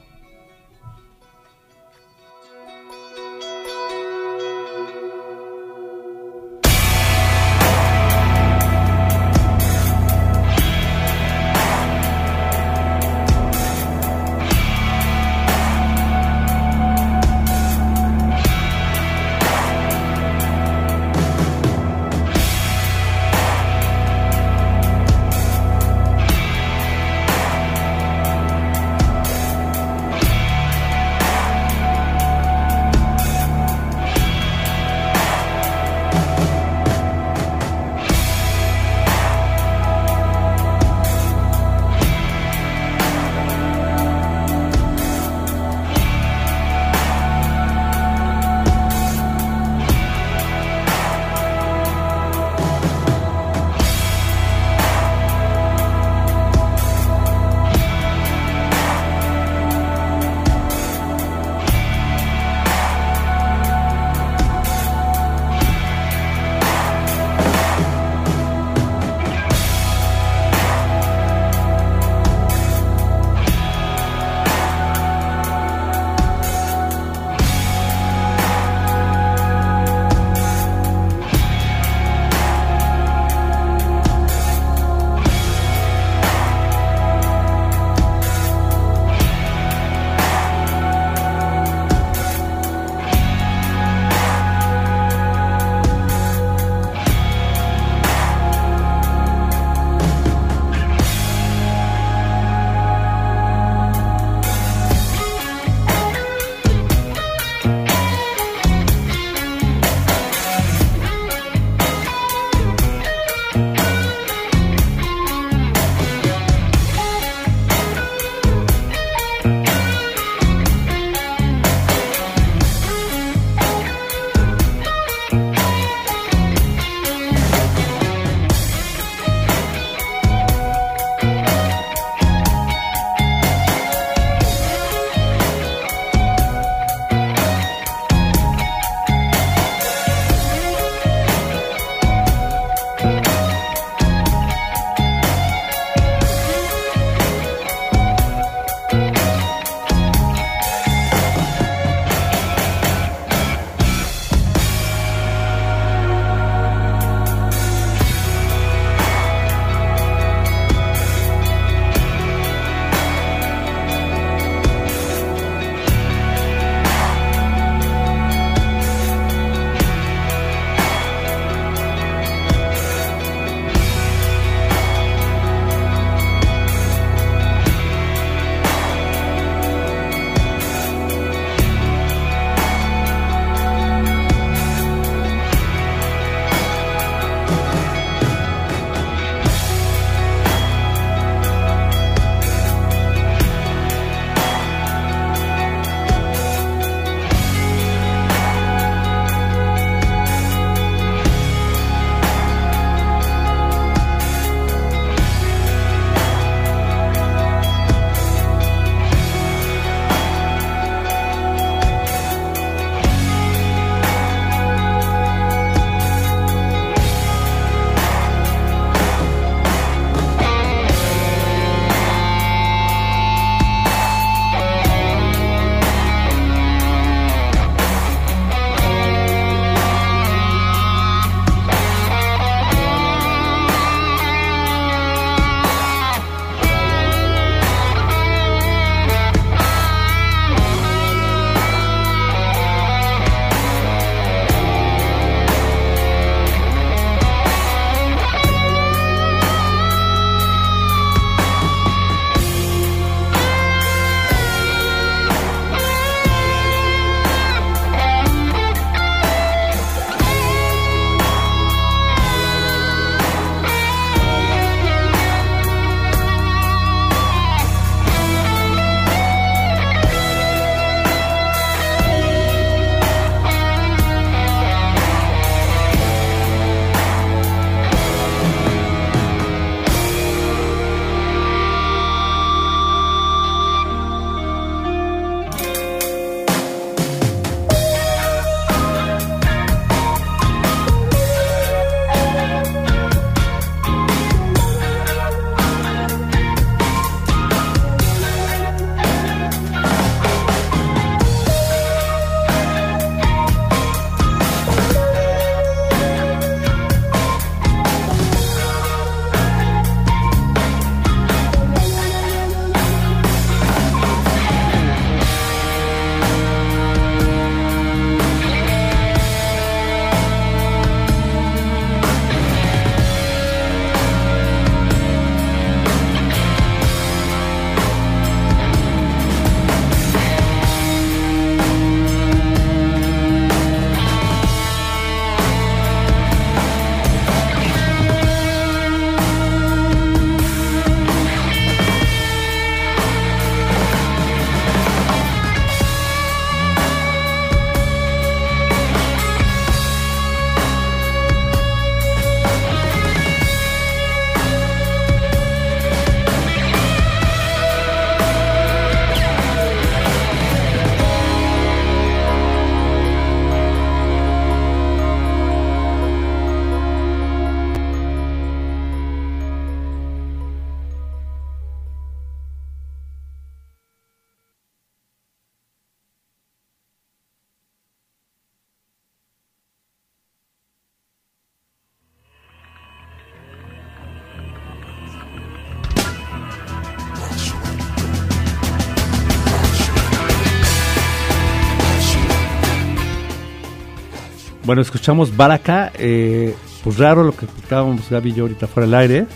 Bueno, 394.73 394.81
escuchamos 394.81 395.37
Baraka, 395.37 395.91
eh, 395.99 396.55
pues 396.83 396.97
raro 396.97 397.23
lo 397.23 397.35
que 397.35 397.45
escuchábamos 397.45 398.09
Gaby 398.09 398.31
y 398.31 398.33
yo 398.33 398.45
ahorita 398.45 398.65
fuera 398.65 398.87
del 398.87 398.95
aire, 398.95 399.27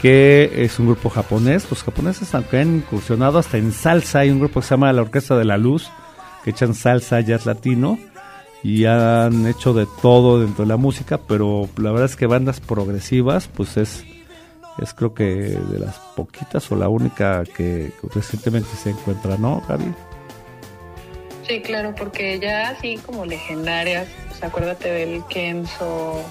que 0.00 0.50
es 0.64 0.78
un 0.78 0.86
grupo 0.86 1.10
japonés. 1.10 1.68
Los 1.68 1.82
japoneses 1.82 2.34
aunque 2.34 2.60
han 2.60 2.76
incursionado 2.76 3.38
hasta 3.38 3.58
en 3.58 3.72
salsa, 3.72 4.20
hay 4.20 4.30
un 4.30 4.38
grupo 4.38 4.60
que 4.60 4.66
se 4.66 4.70
llama 4.70 4.90
La 4.94 5.02
Orquesta 5.02 5.36
de 5.36 5.44
la 5.44 5.58
Luz, 5.58 5.90
que 6.42 6.52
echan 6.52 6.72
salsa, 6.72 7.20
jazz 7.20 7.44
latino, 7.44 7.98
y 8.62 8.86
han 8.86 9.46
hecho 9.46 9.74
de 9.74 9.86
todo 10.00 10.40
dentro 10.40 10.64
de 10.64 10.70
la 10.70 10.78
música, 10.78 11.18
pero 11.18 11.68
la 11.76 11.90
verdad 11.90 12.06
es 12.06 12.16
que 12.16 12.24
bandas 12.26 12.60
progresivas, 12.60 13.48
pues 13.48 13.76
es, 13.76 14.06
es 14.78 14.94
creo 14.94 15.12
que 15.12 15.24
de 15.24 15.78
las 15.80 15.98
poquitas 16.16 16.72
o 16.72 16.76
la 16.76 16.88
única 16.88 17.44
que 17.44 17.92
recientemente 18.14 18.70
se 18.82 18.88
encuentra, 18.88 19.36
¿no, 19.36 19.62
Gaby? 19.68 19.92
Sí, 21.46 21.60
claro, 21.60 21.94
porque 21.96 22.38
ya 22.38 22.70
así 22.70 22.98
como 22.98 23.24
legendarias, 23.24 24.06
pues 24.28 24.42
acuérdate 24.42 24.90
del 24.90 25.24
Kenzo, 25.26 26.22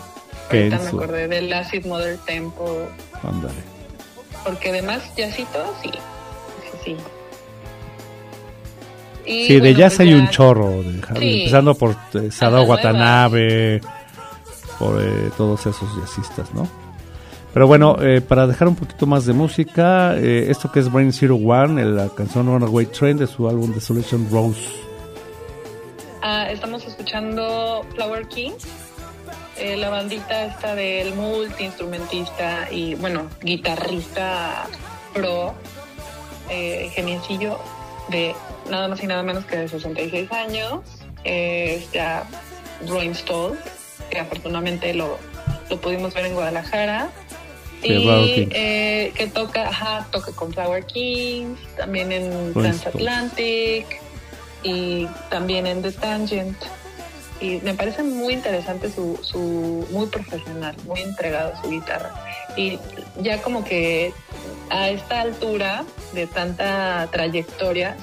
ahorita 0.50 0.80
me 0.80 0.88
acordé 0.88 1.28
del 1.28 1.52
Acid 1.52 1.86
Mother 1.86 2.18
Tempo. 2.20 2.88
Ándale. 3.24 3.62
Porque 4.44 4.70
además 4.70 5.04
jazzito, 5.16 5.74
sí, 5.84 5.92
sí, 5.92 6.78
sí. 6.86 6.98
Y, 9.26 9.48
sí, 9.48 9.60
de 9.60 9.76
jazz 9.76 9.98
pues 9.98 10.08
hay 10.08 10.14
un 10.16 10.30
chorro, 10.30 10.82
de, 10.82 11.02
empezando 11.40 11.76
por 11.76 11.96
eh, 12.16 12.32
Sadao 12.32 12.64
Watanabe, 12.64 13.82
por 14.80 15.00
eh, 15.02 15.30
todos 15.38 15.60
esos 15.68 15.88
jazzistas, 16.00 16.52
¿no? 16.54 16.68
Pero 17.54 17.68
bueno, 17.68 17.98
eh, 18.02 18.22
para 18.22 18.48
dejar 18.48 18.68
un 18.68 18.76
poquito 18.76 19.06
más 19.06 19.26
de 19.26 19.34
música, 19.34 20.18
eh, 20.18 20.48
esto 20.50 20.72
que 20.72 20.80
es 20.80 20.92
Brain 20.92 21.12
Zero 21.12 21.36
One, 21.36 21.84
la 21.84 22.08
canción 22.10 22.48
Runaway 22.48 22.86
Train 22.86 23.18
de 23.18 23.28
su 23.28 23.48
álbum 23.48 23.74
Desolation 23.74 24.26
Rose. 24.32 24.62
Ah, 26.24 26.48
estamos 26.52 26.86
escuchando 26.86 27.84
Flower 27.96 28.28
King, 28.28 28.52
eh, 29.58 29.76
la 29.76 29.90
bandita 29.90 30.46
esta 30.46 30.76
del 30.76 31.16
multiinstrumentista 31.16 32.68
y, 32.70 32.94
bueno, 32.94 33.28
guitarrista 33.42 34.68
pro, 35.16 35.56
eh, 36.48 36.92
geniecillo 36.94 37.58
de 38.10 38.36
nada 38.70 38.88
más 38.88 39.02
y 39.02 39.08
nada 39.08 39.24
menos 39.24 39.46
que 39.46 39.58
de 39.58 39.68
66 39.68 40.32
años. 40.32 40.82
es 41.24 41.92
ya 41.92 42.24
Roy 42.88 43.14
Stoll, 43.16 43.58
que 44.12 44.20
afortunadamente 44.20 44.94
lo, 44.94 45.18
lo 45.72 45.82
pudimos 45.82 46.14
ver 46.14 46.28
en 46.28 46.36
Guadalajara. 46.36 47.10
y 47.82 48.48
eh, 48.52 49.12
que 49.16 49.26
toca, 49.26 49.70
ajá, 49.70 50.08
toca 50.12 50.32
con 50.34 50.54
Flower 50.54 50.86
King, 50.86 51.56
también 51.78 52.12
en 52.12 52.54
Transatlantic 52.54 54.02
y 54.64 55.08
también 55.30 55.68
en 55.68 55.82
The 55.82 55.92
Tangent. 55.92 56.58
Y 57.40 57.60
me 57.64 57.74
parece 57.74 58.04
muy 58.04 58.34
interesante 58.34 58.92
su, 58.92 59.20
su 59.24 59.88
muy 59.92 60.06
profesional, 60.08 60.76
muy 60.86 61.02
entregado 61.02 61.54
su 61.62 61.70
guitarra. 61.72 62.14
Y 62.56 62.78
ya 63.20 63.42
como 63.42 63.64
que 63.64 64.14
a 64.70 64.90
esta 64.90 65.22
altura 65.22 65.84
de 66.14 66.28
tanta 66.28 67.08
trayectoria, 67.12 67.98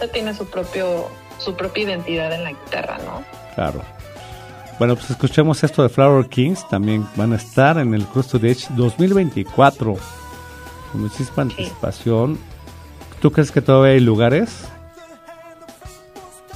ya 0.00 0.08
tiene 0.08 0.34
su 0.34 0.46
propio 0.46 1.08
su 1.38 1.54
propia 1.54 1.84
identidad 1.84 2.32
en 2.32 2.44
la 2.44 2.50
guitarra, 2.50 2.98
¿no? 3.04 3.22
Claro. 3.54 3.82
Bueno, 4.78 4.96
pues 4.96 5.10
escuchemos 5.10 5.62
esto 5.62 5.82
de 5.82 5.88
Flower 5.88 6.28
Kings. 6.28 6.68
También 6.68 7.06
van 7.16 7.32
a 7.32 7.36
estar 7.36 7.78
en 7.78 7.94
el 7.94 8.04
Crust 8.06 8.34
de 8.34 8.50
Edge 8.50 8.66
2024. 8.70 9.96
Con 10.92 11.00
muchísima 11.00 11.42
anticipación. 11.42 12.38
¿Tú 13.20 13.30
crees 13.30 13.52
que 13.52 13.62
todavía 13.62 13.92
hay 13.92 14.00
lugares? 14.00 14.68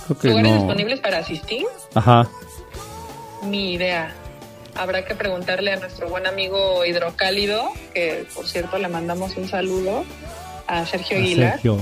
¿Lugares 0.09 0.55
disponibles 0.55 1.01
para 1.01 1.19
asistir? 1.19 1.67
Ajá. 1.95 2.29
Ni 3.43 3.75
idea. 3.75 4.15
Habrá 4.75 5.05
que 5.05 5.15
preguntarle 5.15 5.73
a 5.73 5.77
nuestro 5.77 6.09
buen 6.09 6.27
amigo 6.27 6.85
Hidrocálido, 6.85 7.69
que 7.93 8.27
por 8.35 8.47
cierto 8.47 8.79
le 8.79 8.89
mandamos 8.89 9.37
un 9.37 9.49
saludo 9.49 10.05
a 10.67 10.87
Sergio 10.87 11.17
Aguilar. 11.17 11.53
Sergio, 11.55 11.79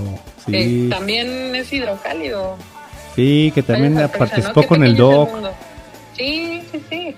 sí. 0.47 0.89
también 0.91 1.55
es 1.55 1.72
hidrocálido. 1.72 2.57
Sí, 3.14 3.53
que 3.55 3.62
también 3.62 3.95
participó 4.16 4.66
con 4.66 4.83
el 4.85 4.97
DOC. 4.97 5.29
Sí, 6.16 6.62
sí, 6.70 6.83
sí. 6.89 7.16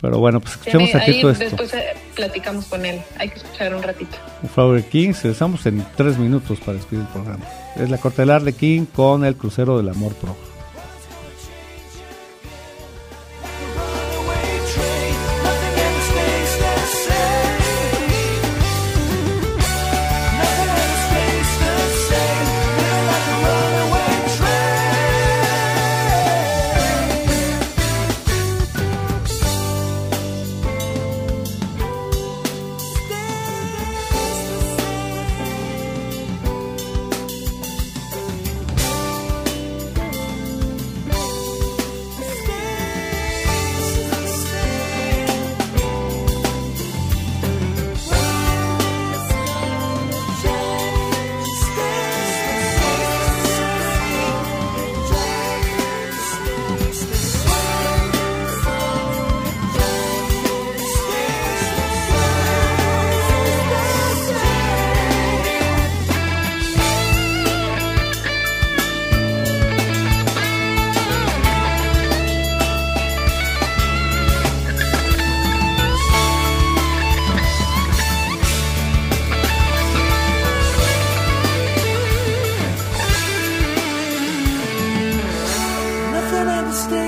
Pero 0.00 0.18
bueno, 0.18 0.40
pues 0.40 0.54
escuchemos 0.54 0.94
aquí 0.94 1.20
todo 1.20 1.32
esto. 1.32 1.44
Después 1.44 1.74
eh, 1.74 1.94
platicamos 2.14 2.64
con 2.66 2.84
él. 2.86 3.00
Hay 3.18 3.28
que 3.28 3.36
escuchar 3.36 3.74
un 3.74 3.82
ratito. 3.82 4.16
Flower 4.54 4.82
Kings, 4.84 5.24
estamos 5.24 5.64
en 5.66 5.84
tres 5.96 6.18
minutos 6.18 6.58
para 6.60 6.74
despedir 6.74 7.02
el 7.02 7.08
programa. 7.08 7.44
Es 7.76 7.90
la 7.90 7.98
corte 7.98 8.24
del 8.24 8.54
King 8.54 8.86
con 8.86 9.24
el 9.24 9.36
crucero 9.36 9.76
del 9.76 9.88
amor 9.90 10.14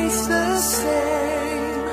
It's 0.04 0.26
the 0.26 0.56
same. 0.58 1.84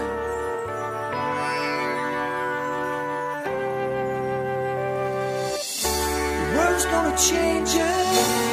The 6.38 6.58
world's 6.58 6.86
gonna 6.86 7.16
change 7.18 7.70
it. 7.76 8.49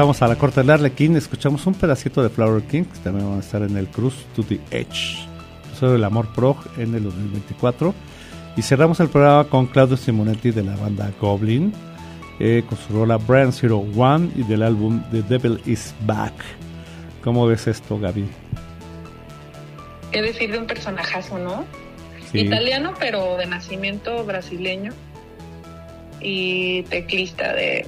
Vamos 0.00 0.22
a 0.22 0.28
la 0.28 0.36
corte 0.36 0.62
del 0.62 0.70
Arlequín, 0.70 1.14
escuchamos 1.14 1.66
un 1.66 1.74
pedacito 1.74 2.22
de 2.22 2.30
Flower 2.30 2.62
King, 2.62 2.84
que 2.84 2.98
también 3.00 3.28
van 3.28 3.36
a 3.36 3.40
estar 3.40 3.60
en 3.60 3.76
el 3.76 3.86
Cruise 3.86 4.24
to 4.34 4.42
the 4.42 4.58
Edge, 4.70 5.28
sobre 5.78 5.96
el 5.96 6.04
Amor 6.04 6.26
Pro 6.32 6.56
en 6.78 6.94
el 6.94 7.02
2024. 7.02 7.94
Y 8.56 8.62
cerramos 8.62 8.98
el 9.00 9.10
programa 9.10 9.44
con 9.44 9.66
Claudio 9.66 9.98
Simonetti 9.98 10.52
de 10.52 10.62
la 10.62 10.74
banda 10.76 11.12
Goblin, 11.20 11.74
eh, 12.38 12.62
con 12.66 12.78
su 12.78 12.94
rola 12.94 13.18
Brand 13.18 13.52
Zero 13.52 13.84
One 13.94 14.30
y 14.36 14.42
del 14.44 14.62
álbum 14.62 15.02
The 15.10 15.20
Devil 15.20 15.60
Is 15.66 15.94
Back. 16.06 16.32
¿Cómo 17.22 17.46
ves 17.46 17.66
esto, 17.66 17.98
Gaby? 17.98 18.24
Es 20.12 20.22
decir, 20.22 20.50
de 20.50 20.60
un 20.60 20.66
personajazo, 20.66 21.38
¿no? 21.38 21.66
Italiano, 22.32 22.94
pero 22.98 23.36
de 23.36 23.44
nacimiento 23.44 24.24
brasileño. 24.24 24.94
Y 26.22 26.84
teclista 26.84 27.52
de 27.52 27.84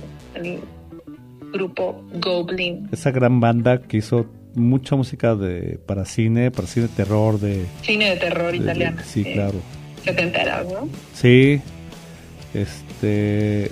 grupo 1.52 2.02
Goblin. 2.14 2.88
Esa 2.92 3.10
gran 3.10 3.40
banda 3.40 3.82
que 3.82 3.98
hizo 3.98 4.26
mucha 4.54 4.96
música 4.96 5.34
de 5.34 5.78
para 5.86 6.04
cine, 6.04 6.50
para 6.50 6.66
cine 6.66 6.88
de 6.88 6.94
terror, 6.94 7.38
de... 7.38 7.66
Cine 7.82 8.10
de 8.10 8.16
terror 8.16 8.54
italiano. 8.54 9.00
sí, 9.04 9.24
claro. 9.24 9.60
Setentera, 10.04 10.64
¿no? 10.64 10.88
Sí. 11.14 11.60
Este... 12.54 13.66
Eh, 13.66 13.70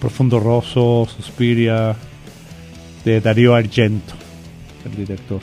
Profundo 0.00 0.38
Rosso, 0.38 1.08
Suspiria, 1.16 1.96
de 3.04 3.20
Darío 3.20 3.54
Argento, 3.54 4.14
el 4.84 4.96
director. 4.96 5.40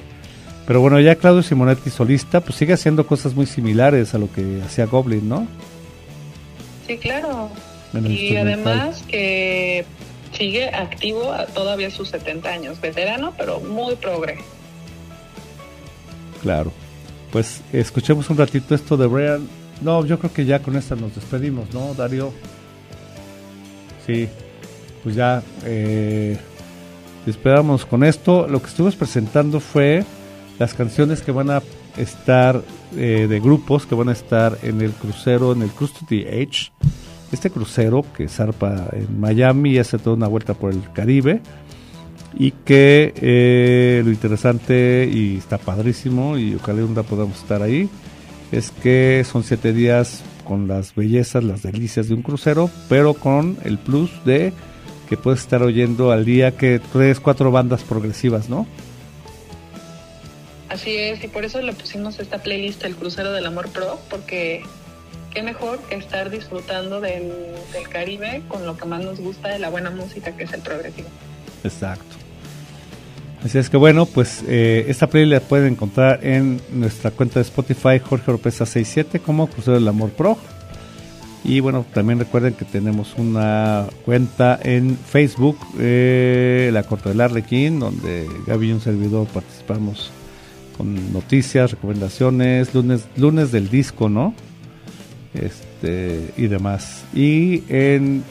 Pero 0.66 0.82
bueno, 0.82 1.00
ya 1.00 1.16
Claudio 1.16 1.44
Simonetti 1.44 1.90
solista, 1.90 2.42
pues 2.42 2.56
sigue 2.56 2.74
haciendo 2.74 3.06
cosas 3.06 3.36
muy 3.36 3.46
similares 3.46 4.16
a 4.16 4.18
lo 4.18 4.32
que 4.32 4.62
hacía 4.64 4.86
Goblin, 4.86 5.28
¿no? 5.28 5.48
Sí, 6.88 6.98
claro. 6.98 7.50
Y 8.04 8.36
además 8.36 9.04
que 9.08 9.86
sigue 10.36 10.70
activo 10.70 11.32
a 11.32 11.46
todavía 11.46 11.90
sus 11.90 12.10
70 12.10 12.50
años, 12.50 12.82
veterano, 12.82 13.34
pero 13.38 13.60
muy 13.60 13.96
progre. 13.96 14.38
Claro. 16.42 16.72
Pues 17.32 17.62
escuchemos 17.74 18.30
un 18.30 18.38
ratito 18.38 18.76
esto 18.76 18.98
de 18.98 19.08
Brian. 19.08 19.48
No, 19.82 20.06
yo 20.06 20.20
creo 20.20 20.32
que 20.32 20.46
ya 20.46 20.60
con 20.62 20.76
esta 20.78 20.96
nos 20.96 21.16
despedimos, 21.16 21.74
¿no, 21.74 21.94
Darío? 21.94 22.32
Sí, 24.06 24.30
pues 25.04 25.16
ya 25.16 25.44
eh, 25.66 26.38
esperamos 27.26 27.86
con 27.86 28.04
esto. 28.04 28.48
Lo 28.48 28.62
que 28.62 28.68
estuvimos 28.68 28.96
presentando 28.96 29.60
fue 29.60 30.06
las 30.60 30.74
canciones 30.74 31.22
que 31.22 31.32
van 31.32 31.50
a 31.50 31.62
estar 31.98 32.62
eh, 32.96 33.28
de 33.30 33.40
grupos 33.40 33.86
que 33.86 33.96
van 33.96 34.10
a 34.10 34.14
estar 34.14 34.58
en 34.62 34.82
el 34.82 34.92
crucero, 34.92 35.52
en 35.52 35.62
el 35.62 35.70
Cruise 35.72 35.94
to 35.94 36.06
the 36.08 36.42
Edge 36.42 36.72
este 37.32 37.50
crucero 37.50 38.06
que 38.16 38.28
zarpa 38.28 38.90
en 38.92 39.20
Miami 39.20 39.72
y 39.72 39.80
hace 39.80 39.98
toda 39.98 40.16
una 40.16 40.28
vuelta 40.28 40.54
por 40.54 40.72
el 40.72 40.82
Caribe 40.94 41.42
y 42.38 42.52
que 42.52 43.14
eh, 43.16 44.02
lo 44.04 44.12
interesante 44.12 45.10
y 45.12 45.38
está 45.38 45.58
padrísimo 45.58 46.38
y 46.38 46.56
ojalá 46.56 46.84
un 46.84 46.94
día 46.94 47.04
podamos 47.04 47.38
estar 47.38 47.62
ahí 47.62 47.90
es 48.52 48.72
que 48.72 49.26
son 49.30 49.44
siete 49.44 49.74
días 49.74 50.24
con 50.46 50.68
las 50.68 50.96
bellezas, 50.96 51.44
las 51.44 51.64
delicias 51.64 52.08
de 52.08 52.14
un 52.14 52.22
crucero, 52.22 52.70
pero 52.88 53.14
con 53.16 53.58
el 53.64 53.78
plus 53.78 54.12
de 54.26 54.54
que 55.10 55.18
puedes 55.18 55.42
estar 55.42 55.62
oyendo 55.64 56.12
al 56.12 56.26
día 56.26 56.56
que 56.56 56.80
tres, 56.94 57.20
cuatro 57.20 57.52
bandas 57.52 57.84
progresivas, 57.84 58.50
¿no? 58.50 58.66
Así 60.70 60.96
es, 60.96 61.24
y 61.24 61.28
por 61.28 61.46
eso 61.46 61.62
le 61.62 61.74
pusimos 61.74 62.20
esta 62.20 62.40
playlist 62.40 62.84
El 62.84 62.96
Crucero 62.96 63.32
del 63.32 63.46
Amor 63.46 63.70
Pro, 63.70 64.00
porque 64.10 64.64
qué 65.36 65.44
mejor 65.44 65.80
que 65.80 65.96
estar 65.96 66.32
disfrutando 66.32 67.02
del, 67.02 67.32
Caribe 67.92 68.42
con 68.48 68.66
lo 68.66 68.78
que 68.78 68.86
más 68.86 69.04
nos 69.04 69.20
gusta 69.20 69.50
de 69.50 69.60
la 69.60 69.70
buena 69.70 69.90
música 69.90 70.32
que 70.36 70.46
es 70.46 70.54
el 70.54 70.62
progresivo. 70.62 71.10
Exacto. 71.64 72.16
Así 73.44 73.58
es 73.58 73.70
que 73.70 73.78
bueno, 73.78 74.06
pues 74.06 74.44
eh, 74.48 74.86
esta 74.88 75.08
playlist 75.08 75.44
la 75.44 75.48
pueden 75.48 75.74
encontrar 75.74 76.26
en 76.26 76.60
nuestra 76.72 77.12
cuenta 77.12 77.40
de 77.40 77.44
Spotify 77.44 78.00
Jorge 78.00 78.32
Oropesa 78.32 78.66
67 78.66 79.20
como 79.20 79.48
Crucero 79.48 79.76
del 79.76 79.88
Amor 79.88 80.10
Pro. 80.12 80.38
Y 81.44 81.60
bueno, 81.60 81.86
también 81.94 82.18
recuerden 82.18 82.54
que 82.54 82.66
tenemos 82.66 83.14
una 83.18 83.86
cuenta 84.04 84.58
en 84.64 84.98
Facebook, 84.98 85.60
eh, 85.80 86.72
La 86.74 86.84
Corte 86.84 87.10
del 87.10 87.22
Arlequín, 87.22 87.80
donde 87.80 88.28
Gaby 88.48 88.70
y 88.70 88.72
un 88.72 88.82
servidor 88.82 89.28
participamos 89.28 90.12
con 90.76 91.14
noticias, 91.14 91.72
recomendaciones, 91.72 92.74
lunes, 92.74 93.06
lunes 93.16 93.52
del 93.52 93.70
disco, 93.70 94.10
¿no? 94.10 94.34
Este, 95.42 96.32
y 96.38 96.48
demás. 96.48 97.04
Y 97.14 97.64
en 97.70 98.24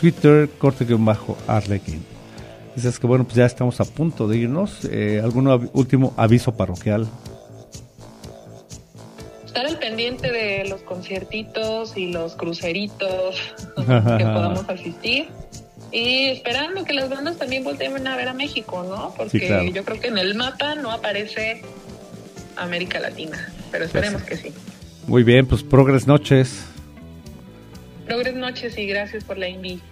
Twitter, 0.00 0.48
corte-arlequín. 0.58 2.04
Es 2.76 2.98
que 2.98 3.06
bueno, 3.06 3.24
pues 3.24 3.36
ya 3.36 3.46
estamos 3.46 3.80
a 3.80 3.84
punto 3.84 4.28
de 4.28 4.38
irnos. 4.38 4.84
Eh, 4.84 5.20
¿Algún 5.22 5.48
último 5.72 6.14
aviso 6.16 6.56
parroquial? 6.56 7.06
Estar 9.44 9.66
al 9.66 9.78
pendiente 9.78 10.30
de 10.30 10.64
los 10.68 10.80
conciertitos 10.82 11.96
y 11.96 12.12
los 12.12 12.36
cruceritos 12.36 13.36
que 13.76 14.24
podamos 14.24 14.68
asistir. 14.68 15.28
Y 15.92 16.26
esperando 16.26 16.84
que 16.84 16.92
las 16.92 17.10
bandas 17.10 17.36
también 17.36 17.64
volteen 17.64 18.06
a 18.06 18.16
ver 18.16 18.28
a 18.28 18.32
México, 18.32 18.86
¿no? 18.88 19.12
Porque 19.16 19.72
yo 19.74 19.84
creo 19.84 20.00
que 20.00 20.06
en 20.06 20.18
el 20.18 20.36
mapa 20.36 20.76
no 20.76 20.92
aparece 20.92 21.62
América 22.56 23.00
Latina, 23.00 23.52
pero 23.72 23.86
esperemos 23.86 24.22
que 24.22 24.36
sí. 24.36 24.54
Muy 25.06 25.22
bien, 25.22 25.46
pues 25.46 25.62
progres 25.62 26.06
noches. 26.06 26.64
Progres 28.06 28.34
noches 28.34 28.76
y 28.78 28.86
gracias 28.86 29.24
por 29.24 29.38
la 29.38 29.48
invitación. 29.48 29.90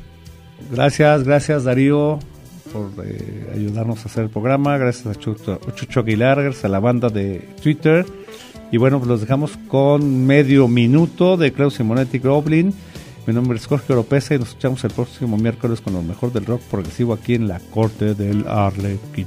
Gracias, 0.71 1.25
gracias 1.25 1.65
Darío 1.65 2.19
por 2.73 2.91
eh, 3.05 3.51
ayudarnos 3.55 4.05
a 4.05 4.09
hacer 4.09 4.25
el 4.25 4.31
programa. 4.31 4.77
Gracias 4.77 5.07
a 5.07 5.19
Chucho, 5.19 6.01
Aguilar, 6.01 6.43
gracias 6.43 6.65
a 6.65 6.69
la 6.69 6.81
banda 6.81 7.09
de 7.09 7.49
Twitter. 7.63 8.07
Y 8.71 8.77
bueno, 8.77 8.99
pues 8.99 9.09
los 9.09 9.21
dejamos 9.21 9.57
con 9.69 10.27
medio 10.27 10.69
minuto 10.69 11.37
de 11.37 11.53
Klaus 11.53 11.75
Simonetti 11.75 12.19
Goblin. 12.19 12.75
Mi 13.27 13.35
nombre 13.35 13.59
es 13.59 13.67
Jorge 13.67 13.93
Oropesa 13.93 14.35
y 14.35 14.39
nos 14.39 14.49
escuchamos 14.49 14.85
el 14.85 14.91
próximo 14.91 15.37
miércoles 15.37 15.81
con 15.81 15.95
lo 15.95 16.03
mejor 16.03 16.33
del 16.33 16.47
rock 16.47 16.63
progresivo 16.63 17.13
aquí 17.13 17.35
en 17.35 17.49
la 17.49 17.61
corte 17.61 18.15
del 18.15 18.47
Arlequín. 18.47 19.27